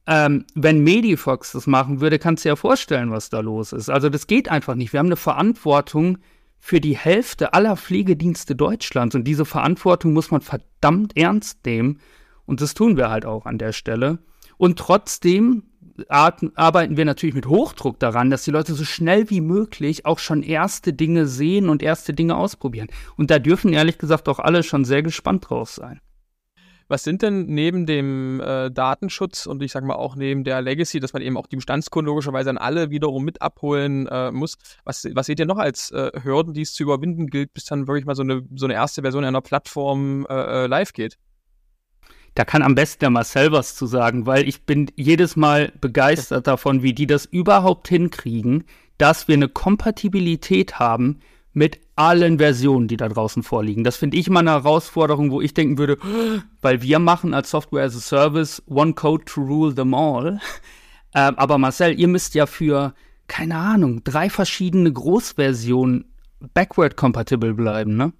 [0.07, 3.89] Ähm, wenn Medifox das machen würde, kannst du dir ja vorstellen, was da los ist.
[3.89, 4.93] Also das geht einfach nicht.
[4.93, 6.19] Wir haben eine Verantwortung,
[6.65, 9.15] für die Hälfte aller Pflegedienste Deutschlands.
[9.15, 11.99] Und diese Verantwortung muss man verdammt ernst nehmen.
[12.45, 14.19] Und das tun wir halt auch an der Stelle.
[14.55, 15.63] Und trotzdem
[16.07, 20.41] arbeiten wir natürlich mit Hochdruck daran, dass die Leute so schnell wie möglich auch schon
[20.41, 22.87] erste Dinge sehen und erste Dinge ausprobieren.
[23.17, 25.99] Und da dürfen ehrlich gesagt auch alle schon sehr gespannt drauf sein.
[26.93, 30.99] Was sind denn neben dem äh, Datenschutz und ich sage mal auch neben der Legacy,
[30.99, 35.07] dass man eben auch die Bestandskunden logischerweise an alle wiederum mit abholen äh, muss, was,
[35.15, 38.05] was seht ihr noch als äh, Hürden, die es zu überwinden gilt, bis dann wirklich
[38.05, 41.17] mal so eine, so eine erste Version einer Plattform äh, äh, live geht?
[42.35, 46.45] Da kann am besten der Marcel was zu sagen, weil ich bin jedes Mal begeistert
[46.45, 48.65] davon, wie die das überhaupt hinkriegen,
[48.99, 51.21] dass wir eine Kompatibilität haben
[51.53, 53.83] mit allen Versionen, die da draußen vorliegen.
[53.83, 55.97] Das finde ich immer eine Herausforderung, wo ich denken würde,
[56.61, 60.39] weil wir machen als Software as a Service One Code to Rule them all.
[61.15, 62.95] Ähm, aber Marcel, ihr müsst ja für,
[63.27, 66.05] keine Ahnung, drei verschiedene Großversionen
[66.55, 68.13] backward compatible bleiben, ne?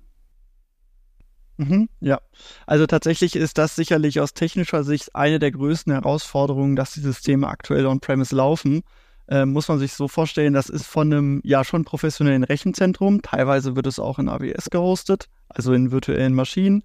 [1.58, 2.20] Mhm, ja,
[2.68, 7.48] also tatsächlich ist das sicherlich aus technischer Sicht eine der größten Herausforderungen, dass die Systeme
[7.48, 8.84] aktuell on-premise laufen
[9.28, 13.22] äh, muss man sich so vorstellen, das ist von einem ja schon professionellen Rechenzentrum.
[13.22, 16.84] Teilweise wird es auch in AWS gehostet, also in virtuellen Maschinen.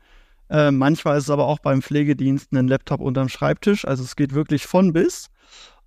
[0.50, 3.84] Äh, manchmal ist es aber auch beim Pflegedienst ein Laptop unterm Schreibtisch.
[3.86, 5.30] Also es geht wirklich von bis.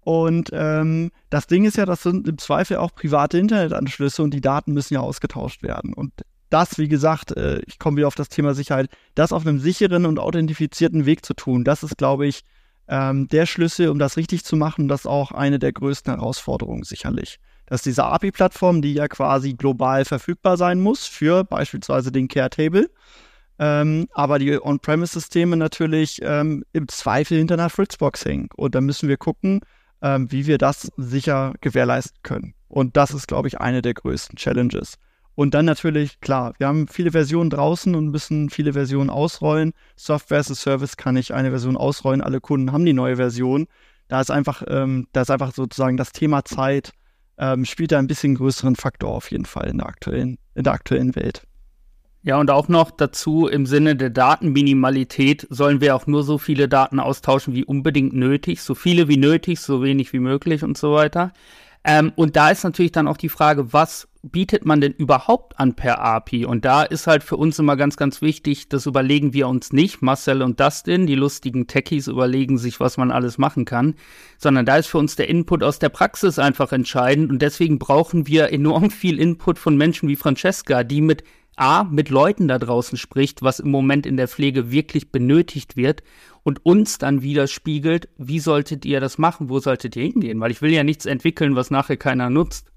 [0.01, 4.41] Und ähm, das Ding ist ja, das sind im Zweifel auch private Internetanschlüsse und die
[4.41, 5.93] Daten müssen ja ausgetauscht werden.
[5.93, 6.11] Und
[6.49, 10.05] das, wie gesagt, äh, ich komme wieder auf das Thema Sicherheit, das auf einem sicheren
[10.05, 12.41] und authentifizierten Weg zu tun, das ist, glaube ich,
[12.91, 16.83] ähm, der Schlüssel, um das richtig zu machen, das ist auch eine der größten Herausforderungen
[16.83, 17.39] sicherlich.
[17.65, 22.91] Dass diese API-Plattform, die ja quasi global verfügbar sein muss für beispielsweise den Care-Table,
[23.59, 28.49] ähm, aber die On-Premise-Systeme natürlich ähm, im Zweifel hinter einer Fritzbox hängen.
[28.57, 29.61] Und da müssen wir gucken,
[30.01, 32.55] ähm, wie wir das sicher gewährleisten können.
[32.67, 34.97] Und das ist, glaube ich, eine der größten Challenges.
[35.35, 39.73] Und dann natürlich, klar, wir haben viele Versionen draußen und müssen viele Versionen ausrollen.
[39.95, 43.67] Software as a Service kann ich eine Version ausrollen, alle Kunden haben die neue Version.
[44.07, 46.91] Da ist einfach, ähm, da ist einfach sozusagen das Thema Zeit,
[47.37, 50.73] ähm, spielt da ein bisschen größeren Faktor auf jeden Fall in der aktuellen, in der
[50.73, 51.43] aktuellen Welt.
[52.23, 56.67] Ja, und auch noch dazu im Sinne der Datenminimalität sollen wir auch nur so viele
[56.69, 60.93] Daten austauschen wie unbedingt nötig, so viele wie nötig, so wenig wie möglich und so
[60.93, 61.33] weiter.
[61.83, 65.73] Ähm, und da ist natürlich dann auch die Frage, was bietet man denn überhaupt an
[65.73, 66.45] per API?
[66.45, 70.03] Und da ist halt für uns immer ganz, ganz wichtig, das überlegen wir uns nicht.
[70.03, 73.95] Marcel und Dustin, die lustigen Techies, überlegen sich, was man alles machen kann,
[74.37, 77.31] sondern da ist für uns der Input aus der Praxis einfach entscheidend.
[77.31, 81.23] Und deswegen brauchen wir enorm viel Input von Menschen wie Francesca, die mit
[81.61, 86.01] A, mit Leuten da draußen spricht, was im Moment in der Pflege wirklich benötigt wird
[86.41, 90.39] und uns dann widerspiegelt, wie solltet ihr das machen, wo solltet ihr hingehen?
[90.39, 92.71] Weil ich will ja nichts entwickeln, was nachher keiner nutzt.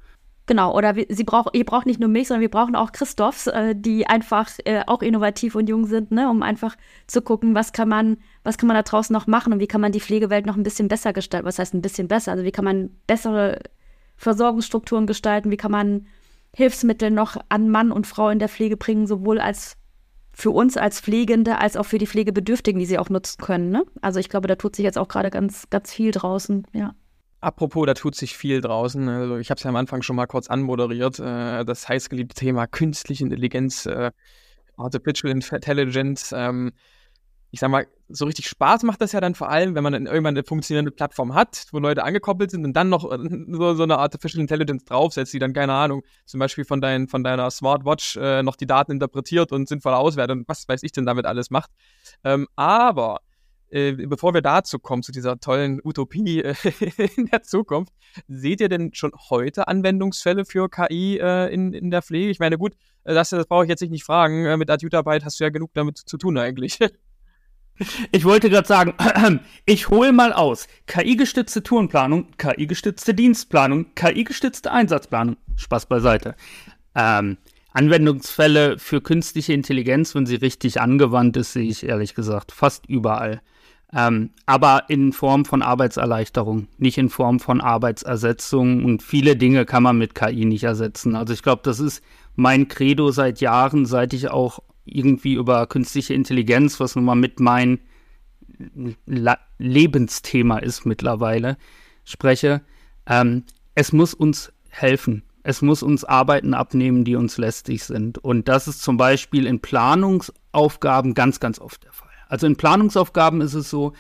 [0.47, 3.47] Genau, oder wir, sie braucht, ihr braucht nicht nur mich, sondern wir brauchen auch Christophs,
[3.47, 7.73] äh, die einfach äh, auch innovativ und jung sind, ne, um einfach zu gucken, was
[7.73, 10.45] kann man, was kann man da draußen noch machen und wie kann man die Pflegewelt
[10.45, 11.47] noch ein bisschen besser gestalten.
[11.47, 12.33] Was heißt ein bisschen besser?
[12.33, 13.61] Also wie kann man bessere
[14.17, 16.07] Versorgungsstrukturen gestalten, wie kann man
[16.55, 19.77] Hilfsmittel noch an Mann und Frau in der Pflege bringen, sowohl als
[20.33, 23.71] für uns als Pflegende als auch für die Pflegebedürftigen, die sie auch nutzen können.
[23.71, 23.85] Ne?
[24.03, 26.95] Also ich glaube, da tut sich jetzt auch gerade ganz, ganz viel draußen, ja.
[27.41, 29.07] Apropos, da tut sich viel draußen.
[29.07, 31.19] Also ich habe es ja am Anfang schon mal kurz anmoderiert.
[31.19, 34.13] Äh, das heißgeliebte Thema künstliche Intelligenz, äh,
[34.79, 36.33] Artificial Intelligence.
[36.35, 36.73] Ähm,
[37.55, 40.07] ich sag mal, so richtig Spaß macht das ja dann vor allem, wenn man dann
[40.07, 43.17] irgendwann eine funktionierende Plattform hat, wo Leute angekoppelt sind und dann noch äh,
[43.49, 47.23] so, so eine Artificial Intelligence draufsetzt, die dann, keine Ahnung, zum Beispiel von, dein, von
[47.23, 51.07] deiner Smartwatch äh, noch die Daten interpretiert und sinnvoll auswertet und was weiß ich denn
[51.07, 51.71] damit alles macht.
[52.25, 53.21] Ähm, aber
[53.71, 56.57] äh, bevor wir dazu kommen, zu dieser tollen Utopie äh,
[57.17, 57.93] in der Zukunft,
[58.27, 62.31] seht ihr denn schon heute Anwendungsfälle für KI äh, in, in der Pflege?
[62.31, 64.59] Ich meine, gut, äh, das, das brauche ich jetzt nicht fragen.
[64.59, 66.81] Mit Adjutarbeit hast du ja genug damit zu tun eigentlich.
[68.13, 68.95] Ich wollte gerade sagen,
[69.67, 70.69] ich hole mal aus.
[70.87, 75.37] KI-gestützte Tourenplanung, KI-gestützte Dienstplanung, KI-gestützte Einsatzplanung.
[75.57, 76.37] Spaß beiseite.
[76.95, 77.39] Ähm,
[77.73, 83.41] Anwendungsfälle für künstliche Intelligenz, wenn sie richtig angewandt ist, sehe ich ehrlich gesagt fast überall.
[83.93, 88.85] Ähm, aber in Form von Arbeitserleichterung, nicht in Form von Arbeitsersetzung.
[88.85, 91.17] Und viele Dinge kann man mit KI nicht ersetzen.
[91.17, 92.03] Also ich glaube, das ist
[92.37, 97.41] mein Credo seit Jahren, seit ich auch irgendwie über künstliche Intelligenz, was nun mal mit
[97.41, 97.81] mein
[99.07, 101.57] La Lebensthema ist mittlerweile,
[102.05, 102.63] spreche.
[103.07, 103.45] Ähm,
[103.75, 105.23] es muss uns helfen.
[105.43, 108.19] Es muss uns Arbeiten abnehmen, die uns lästig sind.
[108.19, 112.09] Und das ist zum Beispiel in Planungsaufgaben ganz, ganz oft der Fall.
[112.29, 113.93] Also in Planungsaufgaben ist es so,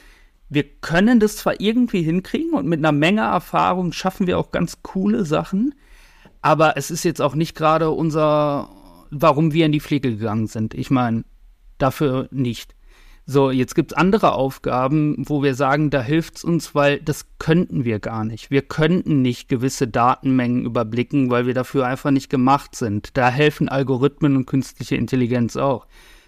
[0.49, 4.83] wir können das zwar irgendwie hinkriegen und mit einer Menge Erfahrung schaffen wir auch ganz
[4.83, 5.75] coole Sachen,
[6.43, 8.69] aber es ist jetzt auch nicht gerade unser,
[9.15, 10.75] warum wir in die Pflege gegangen sind.
[10.75, 11.25] Ich meine,
[11.79, 12.75] dafür nicht.
[13.27, 17.27] So, jetzt gibt es andere Aufgaben, wo wir sagen, da hilft es uns, weil das
[17.39, 18.51] könnten wir gar nicht.
[18.51, 23.17] Wir könnten nicht gewisse Datenmengen überblicken, weil wir dafür einfach nicht gemacht sind.
[23.17, 25.87] Da helfen Algorithmen und künstliche Intelligenz auch.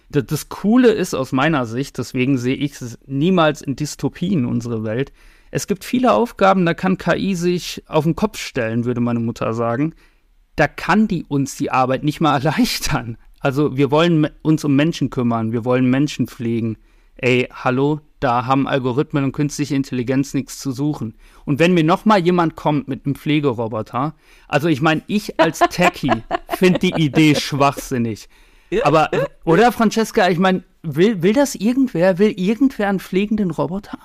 [0.09, 5.13] Das, Coole ist aus meiner Sicht, deswegen sehe ich es niemals in Dystopien unsere Welt.
[5.51, 9.53] Es gibt viele Aufgaben, da kann KI sich auf den Kopf stellen, würde meine Mutter
[9.53, 9.95] sagen
[10.57, 13.17] da kann die uns die Arbeit nicht mal erleichtern.
[13.41, 16.77] Also wir wollen uns um Menschen kümmern, wir wollen Menschen pflegen.
[17.19, 21.15] Ey, hallo, da haben Algorithmen und künstliche Intelligenz nichts zu suchen.
[21.45, 24.15] Und wenn mir noch mal jemand kommt mit einem Pflegeroboter,
[24.49, 28.29] also ich meine, ich als Techie finde die Idee schwachsinnig.
[28.83, 29.11] Aber,
[29.45, 32.19] oder Francesca, ich meine, will, will das irgendwer?
[32.19, 33.99] Will irgendwer einen pflegenden Roboter?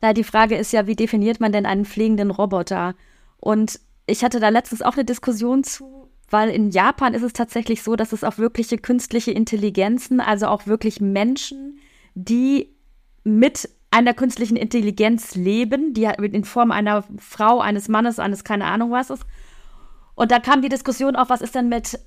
[0.00, 2.94] Na, die Frage ist ja, wie definiert man denn einen pflegenden Roboter?
[3.38, 7.82] Und ich hatte da letztens auch eine Diskussion zu, weil in Japan ist es tatsächlich
[7.82, 11.78] so, dass es auch wirkliche künstliche Intelligenzen, also auch wirklich Menschen,
[12.14, 12.74] die
[13.22, 18.90] mit einer künstlichen Intelligenz leben, die in Form einer Frau, eines Mannes, eines keine Ahnung
[18.90, 19.24] was ist.
[20.14, 21.98] Und da kam die Diskussion auf, was ist denn mit,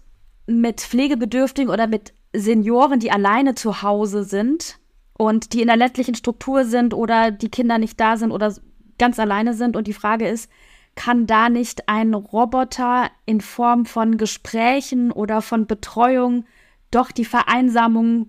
[0.45, 4.79] mit Pflegebedürftigen oder mit Senioren, die alleine zu Hause sind
[5.13, 8.53] und die in der ländlichen Struktur sind oder die Kinder nicht da sind oder
[8.97, 9.75] ganz alleine sind.
[9.75, 10.49] Und die Frage ist,
[10.95, 16.45] kann da nicht ein Roboter in Form von Gesprächen oder von Betreuung
[16.91, 18.27] doch die Vereinsamung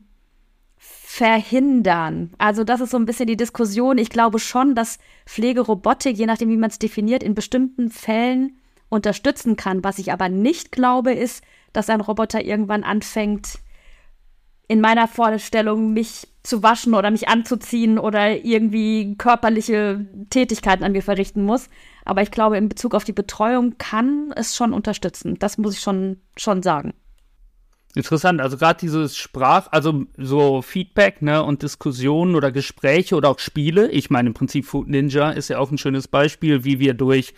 [0.76, 2.32] verhindern?
[2.38, 3.98] Also das ist so ein bisschen die Diskussion.
[3.98, 9.56] Ich glaube schon, dass Pflegerobotik, je nachdem, wie man es definiert, in bestimmten Fällen unterstützen
[9.56, 9.82] kann.
[9.82, 13.58] Was ich aber nicht glaube, ist, dass ein Roboter irgendwann anfängt,
[14.68, 21.02] in meiner Vorstellung mich zu waschen oder mich anzuziehen oder irgendwie körperliche Tätigkeiten an mir
[21.02, 21.68] verrichten muss.
[22.04, 25.38] Aber ich glaube, in Bezug auf die Betreuung kann es schon unterstützen.
[25.38, 26.94] Das muss ich schon, schon sagen.
[27.94, 33.38] Interessant, also gerade dieses Sprach, also so Feedback, ne, und Diskussionen oder Gespräche oder auch
[33.38, 33.90] Spiele.
[33.90, 37.34] Ich meine, im Prinzip Food Ninja ist ja auch ein schönes Beispiel, wie wir durch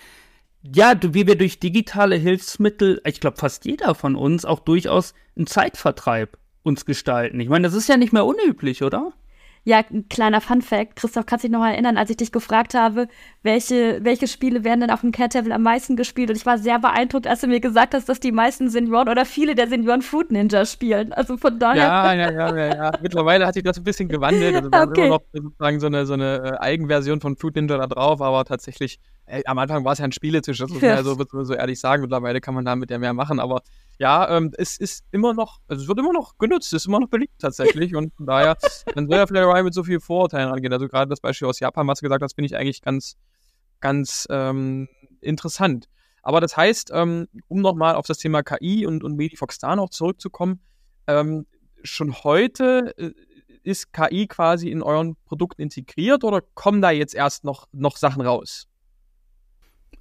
[0.73, 5.47] ja, wie wir durch digitale Hilfsmittel, ich glaube fast jeder von uns, auch durchaus einen
[5.47, 7.39] Zeitvertreib uns gestalten.
[7.41, 9.13] Ich meine, das ist ja nicht mehr unüblich, oder?
[9.67, 10.97] Ja, ein kleiner Fun-Fact.
[10.97, 13.09] Christoph, kannst du dich noch mal erinnern, als ich dich gefragt habe,
[13.43, 16.29] welche, welche Spiele werden denn auf dem Cat-Table am meisten gespielt?
[16.29, 19.25] Und ich war sehr beeindruckt, als du mir gesagt hast, dass die meisten Senioren oder
[19.25, 21.15] viele der Senioren Food Ninja spielen.
[21.15, 21.83] Also von daher.
[21.83, 22.75] Ja, ja, ja, ja.
[22.75, 22.93] ja.
[23.03, 24.55] Mittlerweile hat sich das ein bisschen gewandelt.
[24.55, 24.83] Also wir okay.
[24.83, 28.21] haben immer noch sozusagen so eine, so eine äh, Eigenversion von Food Ninja da drauf,
[28.21, 31.17] aber tatsächlich Ey, am Anfang war es ja ein Spieletisch, das muss man ja so,
[31.45, 32.03] so ehrlich sagen.
[32.03, 33.41] Mittlerweile kann man damit ja mehr machen.
[33.41, 33.63] Aber
[33.99, 37.01] ja, ähm, es ist immer noch, also es wird immer noch genutzt, es ist immer
[37.01, 37.95] noch beliebt tatsächlich.
[37.95, 38.57] und von daher,
[38.95, 40.73] dann soll ja Flair Ryan mit so vielen Vorurteilen rangehen.
[40.73, 43.17] Also gerade das Beispiel aus Japan, was du gesagt hast, finde ich eigentlich ganz,
[43.81, 44.89] ganz ähm,
[45.21, 45.89] interessant.
[46.23, 49.91] Aber das heißt, ähm, um nochmal auf das Thema KI und, und Medifox da noch
[49.91, 50.61] zurückzukommen,
[51.07, 51.47] ähm,
[51.83, 53.13] schon heute äh,
[53.63, 58.23] ist KI quasi in euren Produkten integriert oder kommen da jetzt erst noch, noch Sachen
[58.23, 58.67] raus?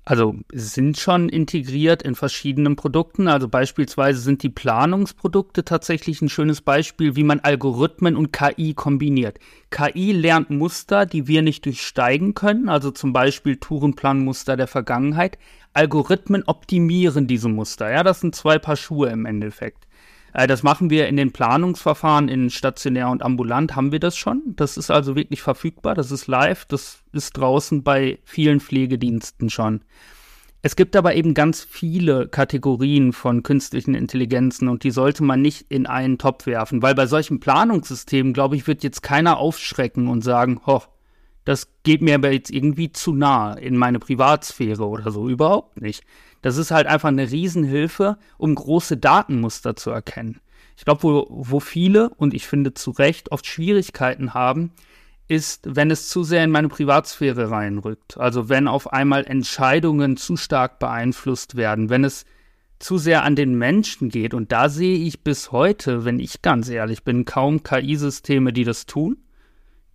[0.05, 3.27] Also sind schon integriert in verschiedenen Produkten.
[3.27, 9.39] Also beispielsweise sind die Planungsprodukte tatsächlich ein schönes Beispiel, wie man Algorithmen und KI kombiniert.
[9.69, 15.37] KI lernt Muster, die wir nicht durchsteigen können, also zum Beispiel Tourenplanmuster der Vergangenheit.
[15.73, 17.91] Algorithmen optimieren diese Muster.
[17.91, 19.87] Ja, das sind zwei Paar Schuhe im Endeffekt.
[20.33, 24.41] Äh, das machen wir in den Planungsverfahren in stationär und ambulant haben wir das schon.
[24.55, 29.81] Das ist also wirklich verfügbar, das ist live, das ist draußen bei vielen Pflegediensten schon.
[30.65, 35.65] Es gibt aber eben ganz viele Kategorien von künstlichen Intelligenzen und die sollte man nicht
[35.67, 40.23] in einen Topf werfen, weil bei solchen Planungssystemen, glaube ich, wird jetzt keiner aufschrecken und
[40.23, 40.81] sagen, ho,
[41.43, 46.05] das geht mir aber jetzt irgendwie zu nah in meine Privatsphäre oder so, überhaupt nicht.
[46.43, 50.39] Das ist halt einfach eine Riesenhilfe, um große Datenmuster zu erkennen.
[50.77, 54.71] Ich glaube, wo, wo viele, und ich finde zu Recht, oft Schwierigkeiten haben,
[55.27, 58.17] ist, wenn es zu sehr in meine Privatsphäre reinrückt.
[58.17, 62.25] Also wenn auf einmal Entscheidungen zu stark beeinflusst werden, wenn es
[62.77, 64.33] zu sehr an den Menschen geht.
[64.33, 68.85] Und da sehe ich bis heute, wenn ich ganz ehrlich bin, kaum KI-Systeme, die das
[68.85, 69.17] tun,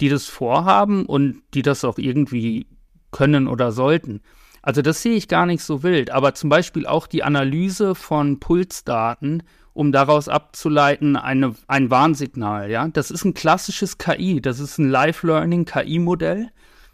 [0.00, 2.66] die das vorhaben und die das auch irgendwie
[3.11, 4.22] können oder sollten.
[4.68, 8.38] Also das sehe ich gar nicht so wild, aber zum Beispiel auch die Analyse von
[8.38, 14.76] Pulsdaten, um daraus abzuleiten eine, ein Warnsignal, ja, das ist ein klassisches KI, das ist
[14.76, 16.50] ein Live-Learning-KI-Modell.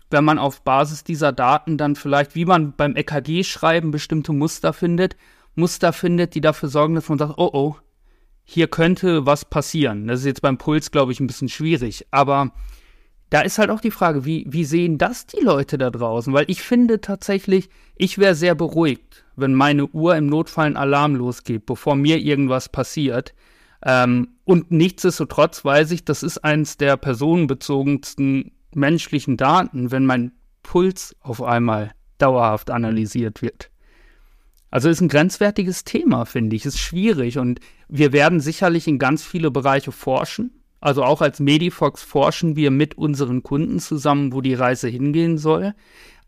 [0.09, 5.17] Wenn man auf Basis dieser Daten dann vielleicht, wie man beim EKG-Schreiben bestimmte Muster findet,
[5.57, 7.77] Muster findet, die dafür sorgen, dass man sagt, oh oh,
[8.45, 10.07] hier könnte was passieren.
[10.07, 12.53] Das ist jetzt beim Puls, glaube ich, ein bisschen schwierig, aber
[13.35, 16.33] da ist halt auch die Frage, wie, wie sehen das die Leute da draußen?
[16.33, 21.17] Weil ich finde tatsächlich, ich wäre sehr beruhigt, wenn meine Uhr im Notfall einen Alarm
[21.17, 23.35] losgeht, bevor mir irgendwas passiert.
[23.85, 30.31] Ähm, und nichtsdestotrotz weiß ich, das ist eines der personenbezogensten menschlichen Daten, wenn mein
[30.63, 33.69] Puls auf einmal dauerhaft analysiert wird.
[34.71, 36.67] Also ist ein grenzwertiges Thema, finde ich.
[36.67, 40.54] Ist schwierig und wir werden sicherlich in ganz viele Bereiche forschen.
[40.85, 45.73] Also auch als Medifox forschen wir mit unseren Kunden zusammen, wo die Reise hingehen soll.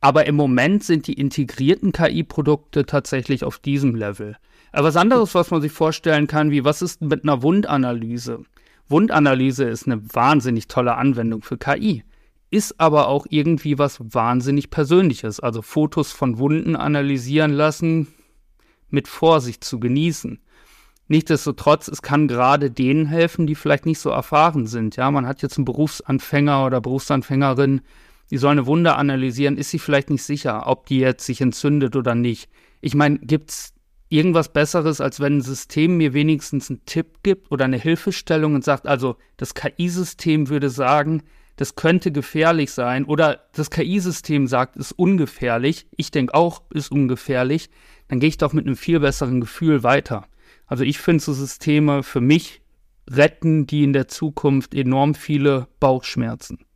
[0.01, 4.39] Aber im Moment sind die integrierten KI-Produkte tatsächlich auf diesem Level.
[4.73, 8.45] Aber was anderes, was man sich vorstellen kann, wie was ist mit einer Wundanalyse?
[8.89, 12.03] Wundanalyse ist eine wahnsinnig tolle Anwendung für KI,
[12.51, 15.39] ist aber auch irgendwie was wahnsinnig Persönliches.
[15.39, 18.07] Also Fotos von Wunden analysieren lassen,
[18.89, 20.39] mit Vorsicht zu genießen.
[21.09, 24.97] Nichtsdestotrotz, es kann gerade denen helfen, die vielleicht nicht so erfahren sind.
[24.97, 27.81] Ja, man hat jetzt einen Berufsanfänger oder Berufsanfängerin,
[28.31, 31.95] die soll eine Wunde analysieren, ist sie vielleicht nicht sicher, ob die jetzt sich entzündet
[31.95, 32.51] oder nicht.
[32.81, 33.73] Ich meine, gibt's
[34.09, 38.65] irgendwas Besseres, als wenn ein System mir wenigstens einen Tipp gibt oder eine Hilfestellung und
[38.65, 41.23] sagt, also das KI-System würde sagen,
[41.57, 47.71] das könnte gefährlich sein oder das KI-System sagt, ist ungefährlich, ich denke auch, ist ungefährlich,
[48.09, 50.27] dann gehe ich doch mit einem viel besseren Gefühl weiter.
[50.67, 52.63] Also ich finde so Systeme für mich
[53.09, 56.67] retten die in der Zukunft enorm viele Bauchschmerzen.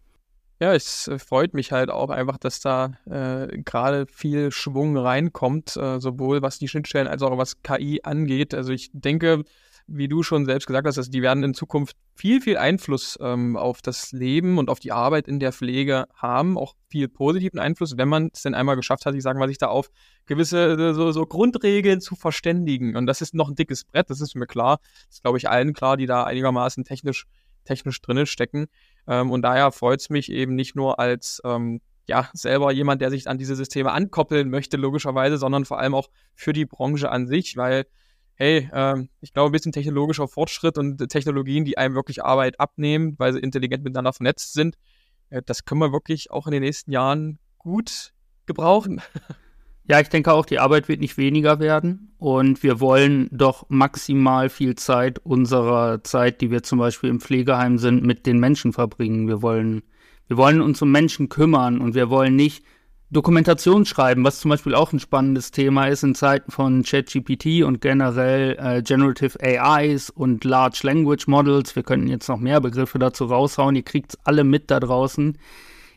[0.60, 5.76] Ja, es äh, freut mich halt auch einfach, dass da äh, gerade viel Schwung reinkommt,
[5.76, 8.52] äh, sowohl was die Schnittstellen als auch was KI angeht.
[8.54, 9.44] Also ich denke,
[9.92, 13.56] wie du schon selbst gesagt hast, also die werden in Zukunft viel, viel Einfluss ähm,
[13.56, 17.96] auf das Leben und auf die Arbeit in der Pflege haben, auch viel positiven Einfluss,
[17.96, 19.90] wenn man es denn einmal geschafft hat, ich sage mal, sich da auf
[20.26, 22.96] gewisse so, so, Grundregeln zu verständigen.
[22.96, 24.78] Und das ist noch ein dickes Brett, das ist mir klar.
[25.06, 27.26] Das ist, glaube ich, allen klar, die da einigermaßen technisch,
[27.64, 28.68] technisch drinnen stecken.
[29.08, 33.10] Ähm, und daher freut es mich eben nicht nur als ähm, ja, selber jemand, der
[33.10, 37.26] sich an diese Systeme ankoppeln möchte, logischerweise, sondern vor allem auch für die Branche an
[37.26, 37.86] sich, weil
[38.40, 43.14] hey, ähm, ich glaube, ein bisschen technologischer Fortschritt und Technologien, die einem wirklich Arbeit abnehmen,
[43.18, 44.76] weil sie intelligent miteinander vernetzt sind,
[45.28, 48.12] äh, das können wir wirklich auch in den nächsten Jahren gut
[48.46, 49.00] gebrauchen.
[49.84, 54.48] Ja, ich denke auch, die Arbeit wird nicht weniger werden und wir wollen doch maximal
[54.48, 59.26] viel Zeit unserer Zeit, die wir zum Beispiel im Pflegeheim sind, mit den Menschen verbringen.
[59.26, 59.82] Wir wollen,
[60.28, 62.64] wir wollen uns um Menschen kümmern und wir wollen nicht
[63.12, 67.80] Dokumentation schreiben, was zum Beispiel auch ein spannendes Thema ist in Zeiten von ChatGPT und
[67.80, 71.74] generell äh, Generative AIs und Large Language Models.
[71.74, 73.74] Wir könnten jetzt noch mehr Begriffe dazu raushauen.
[73.74, 75.36] Ihr kriegt's alle mit da draußen.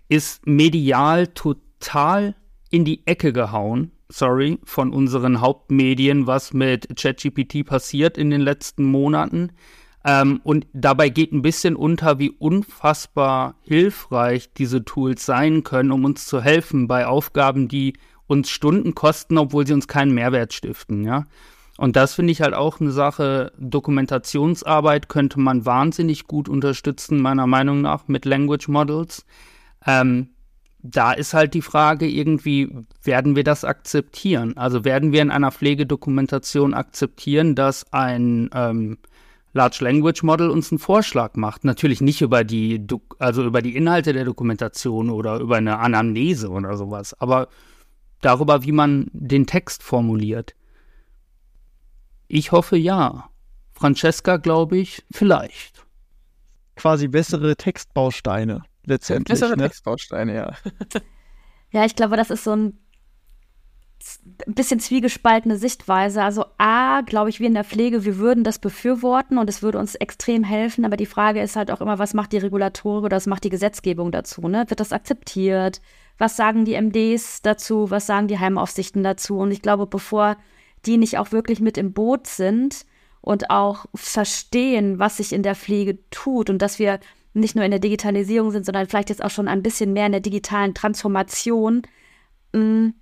[0.10, 2.36] Ist medial total
[2.72, 8.86] in die Ecke gehauen, sorry, von unseren Hauptmedien, was mit ChatGPT passiert in den letzten
[8.86, 9.52] Monaten.
[10.06, 16.04] Ähm, und dabei geht ein bisschen unter, wie unfassbar hilfreich diese Tools sein können, um
[16.04, 17.94] uns zu helfen bei Aufgaben, die
[18.28, 21.26] uns Stunden kosten, obwohl sie uns keinen Mehrwert stiften, ja.
[21.78, 23.52] Und das finde ich halt auch eine Sache.
[23.58, 29.26] Dokumentationsarbeit könnte man wahnsinnig gut unterstützen, meiner Meinung nach, mit Language Models.
[29.86, 30.30] Ähm,
[30.84, 32.70] da ist halt die Frage irgendwie,
[33.02, 34.56] werden wir das akzeptieren?
[34.58, 38.98] Also werden wir in einer Pflegedokumentation akzeptieren, dass ein ähm,
[39.54, 41.64] Large Language Model uns einen Vorschlag macht.
[41.64, 42.86] Natürlich nicht über die,
[43.20, 47.48] also über die Inhalte der Dokumentation oder über eine Anamnese oder sowas, aber
[48.22, 50.56] darüber, wie man den Text formuliert.
[52.28, 53.30] Ich hoffe ja.
[53.74, 55.86] Francesca, glaube ich, vielleicht.
[56.76, 59.40] Quasi bessere Textbausteine letztendlich.
[59.40, 59.64] Bessere ne?
[59.64, 60.54] Textbausteine, ja.
[61.74, 62.78] Ja, ich glaube, das ist so ein
[64.48, 66.24] ein bisschen zwiegespaltene Sichtweise.
[66.24, 69.80] Also A, glaube ich, wir in der Pflege, wir würden das befürworten und es würde
[69.80, 70.86] uns extrem helfen.
[70.86, 73.50] Aber die Frage ist halt auch immer, was macht die Regulatorik oder was macht die
[73.50, 74.48] Gesetzgebung dazu?
[74.48, 74.66] Ne?
[74.68, 75.82] Wird das akzeptiert?
[76.18, 77.92] Was sagen die MDs dazu?
[77.92, 79.38] Was sagen die Heimaufsichten dazu?
[79.38, 80.38] Und ich glaube, bevor
[80.86, 82.86] die nicht auch wirklich mit im Boot sind
[83.22, 87.00] und auch verstehen, was sich in der Pflege tut und dass wir
[87.34, 90.12] nicht nur in der Digitalisierung sind, sondern vielleicht jetzt auch schon ein bisschen mehr in
[90.12, 91.84] der digitalen Transformation,
[92.52, 92.94] mh, mm,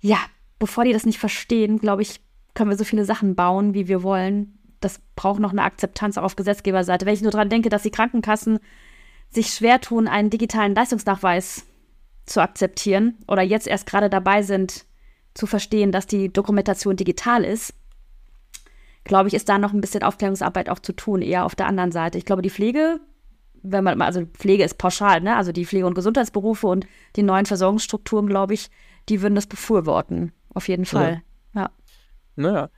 [0.00, 0.18] ja,
[0.58, 2.20] bevor die das nicht verstehen, glaube ich,
[2.54, 4.58] können wir so viele Sachen bauen, wie wir wollen.
[4.80, 7.06] Das braucht noch eine Akzeptanz auch auf Gesetzgeberseite.
[7.06, 8.58] Wenn ich nur daran denke, dass die Krankenkassen
[9.28, 11.64] sich schwer tun, einen digitalen Leistungsnachweis
[12.26, 14.86] zu akzeptieren oder jetzt erst gerade dabei sind,
[15.34, 17.74] zu verstehen, dass die Dokumentation digital ist,
[19.04, 21.92] glaube ich, ist da noch ein bisschen Aufklärungsarbeit auch zu tun, eher auf der anderen
[21.92, 22.18] Seite.
[22.18, 23.00] Ich glaube, die Pflege,
[23.62, 25.36] wenn man, also Pflege ist pauschal, ne?
[25.36, 26.86] Also die Pflege- und Gesundheitsberufe und
[27.16, 28.70] die neuen Versorgungsstrukturen, glaube ich,
[29.08, 30.32] die würden das befürworten.
[30.54, 31.22] Auf jeden Fall.
[31.54, 31.62] Ja.
[31.62, 31.70] ja.
[32.36, 32.70] Naja.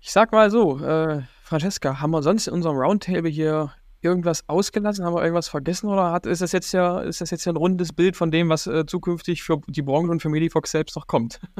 [0.00, 5.04] Ich sag mal so, äh, Francesca, haben wir sonst in unserem Roundtable hier irgendwas ausgelassen?
[5.04, 7.56] Haben wir irgendwas vergessen oder hat, ist das jetzt ja, ist das jetzt ja ein
[7.56, 11.06] rundes Bild von dem, was äh, zukünftig für die Branche und für Medifox selbst noch
[11.06, 11.40] kommt?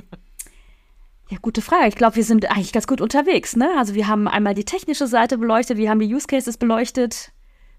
[1.31, 1.87] Ja, gute Frage.
[1.87, 3.55] Ich glaube, wir sind eigentlich ganz gut unterwegs.
[3.55, 3.71] Ne?
[3.79, 7.31] Also wir haben einmal die technische Seite beleuchtet, wir haben die Use Cases beleuchtet,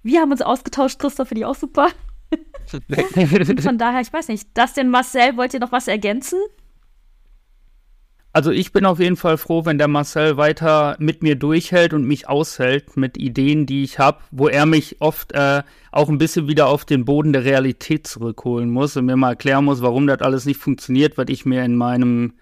[0.04, 1.90] wir haben uns ausgetauscht, Christoph, finde ich auch super.
[3.62, 4.50] Von daher, ich weiß nicht.
[4.54, 6.40] Das denn Marcel, wollt ihr noch was ergänzen?
[8.34, 12.06] Also ich bin auf jeden Fall froh, wenn der Marcel weiter mit mir durchhält und
[12.06, 16.48] mich aushält mit Ideen, die ich habe, wo er mich oft äh, auch ein bisschen
[16.48, 20.22] wieder auf den Boden der Realität zurückholen muss und mir mal erklären muss, warum das
[20.22, 22.36] alles nicht funktioniert, was ich mir in meinem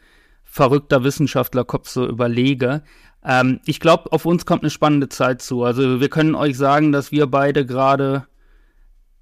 [0.43, 2.83] verrückter Wissenschaftlerkopf so überlege.
[3.25, 5.63] Ähm, ich glaube, auf uns kommt eine spannende Zeit zu.
[5.63, 8.27] Also wir können euch sagen, dass wir beide gerade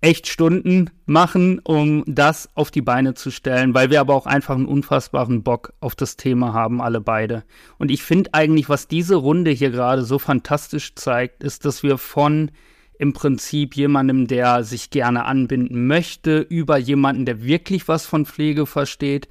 [0.01, 4.55] echt Stunden machen, um das auf die Beine zu stellen, weil wir aber auch einfach
[4.55, 7.43] einen unfassbaren Bock auf das Thema haben, alle beide.
[7.77, 11.97] Und ich finde eigentlich, was diese Runde hier gerade so fantastisch zeigt, ist, dass wir
[11.97, 12.51] von
[12.99, 18.65] im Prinzip jemandem, der sich gerne anbinden möchte, über jemanden, der wirklich was von Pflege
[18.65, 19.27] versteht,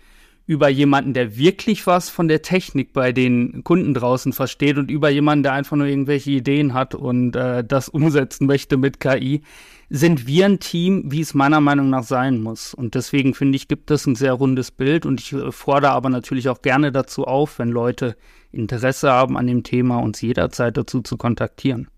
[0.46, 5.10] über jemanden, der wirklich was von der Technik bei den Kunden draußen versteht und über
[5.10, 9.42] jemanden, der einfach nur irgendwelche Ideen hat und äh, das umsetzen möchte mit KI,
[9.88, 12.74] sind wir ein Team, wie es meiner Meinung nach sein muss.
[12.74, 16.10] Und deswegen finde ich, gibt es ein sehr rundes Bild und ich äh, fordere aber
[16.10, 18.16] natürlich auch gerne dazu auf, wenn Leute
[18.52, 21.88] Interesse haben an dem Thema, uns jederzeit dazu zu kontaktieren.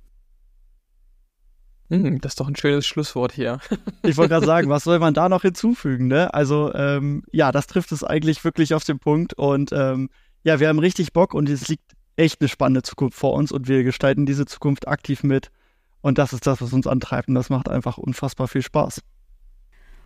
[1.91, 3.61] Hm, das ist doch ein schönes Schlusswort hier.
[4.03, 6.33] ich wollte gerade sagen, was soll man da noch hinzufügen, ne?
[6.35, 9.35] Also, ähm, ja, das trifft es eigentlich wirklich auf den Punkt.
[9.35, 10.11] Und ähm,
[10.45, 13.69] ja, wir haben richtig Bock und es liegt echt eine spannende Zukunft vor uns und
[13.69, 15.51] wir gestalten diese Zukunft aktiv mit.
[16.01, 19.03] Und das ist das, was uns antreibt und das macht einfach unfassbar viel Spaß.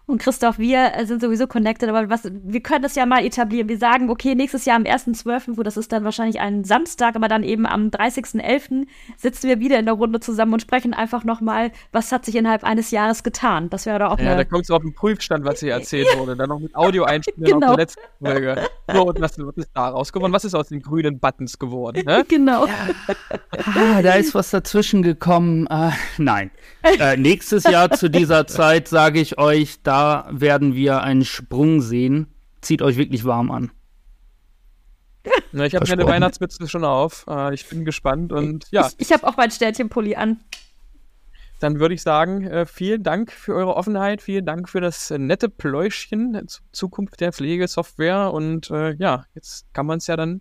[0.05, 3.69] Und Christoph, wir sind sowieso connected, aber was, wir können das ja mal etablieren.
[3.69, 7.29] Wir sagen, okay, nächstes Jahr am 1.12., wo das ist dann wahrscheinlich ein Samstag, aber
[7.29, 8.87] dann eben am 30.11.
[9.17, 12.65] sitzen wir wieder in der Runde zusammen und sprechen einfach nochmal, was hat sich innerhalb
[12.65, 13.71] eines Jahres getan.
[13.71, 16.09] Das wäre doch auch Ja, eine da kommt es auf den Prüfstand, was hier erzählt
[16.19, 16.35] wurde.
[16.37, 17.69] Dann noch mit Audio einspielen Genau.
[17.69, 18.69] auf der letzten Folge.
[18.93, 20.33] So, und was, was ist da rausgeworden?
[20.33, 22.03] Was ist aus den grünen Buttons geworden?
[22.05, 22.25] Ne?
[22.29, 22.67] genau.
[23.75, 25.69] Ah, da ist was dazwischen gekommen.
[25.71, 26.51] Ah, nein.
[26.83, 29.92] Äh, nächstes Jahr zu dieser Zeit sage ich euch, da
[30.31, 32.33] werden wir einen Sprung sehen
[32.63, 33.71] zieht euch wirklich warm an.
[35.53, 37.27] Na, ich habe meine Weihnachtsmütze schon auf.
[37.29, 38.89] Äh, ich bin gespannt und ja.
[38.89, 40.41] Ich, ich habe auch mein Sternchenpulli an.
[41.61, 45.19] Dann würde ich sagen, äh, vielen Dank für eure Offenheit, vielen Dank für das äh,
[45.19, 50.41] nette Pläuschchen zur Zukunft der Pflegesoftware und äh, ja, jetzt kann man es ja dann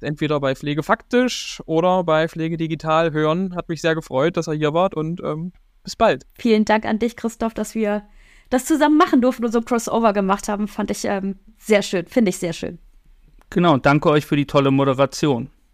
[0.00, 3.56] entweder bei Pflege faktisch oder bei Pflege digital hören.
[3.56, 5.52] Hat mich sehr gefreut, dass ihr hier wart und ähm,
[5.82, 6.26] bis bald.
[6.38, 8.04] Vielen Dank an dich, Christoph, dass wir
[8.50, 10.68] das zusammen machen durften und so Crossover gemacht haben.
[10.68, 12.78] Fand ich ähm, sehr schön, finde ich sehr schön.
[13.50, 15.50] Genau, danke euch für die tolle Moderation.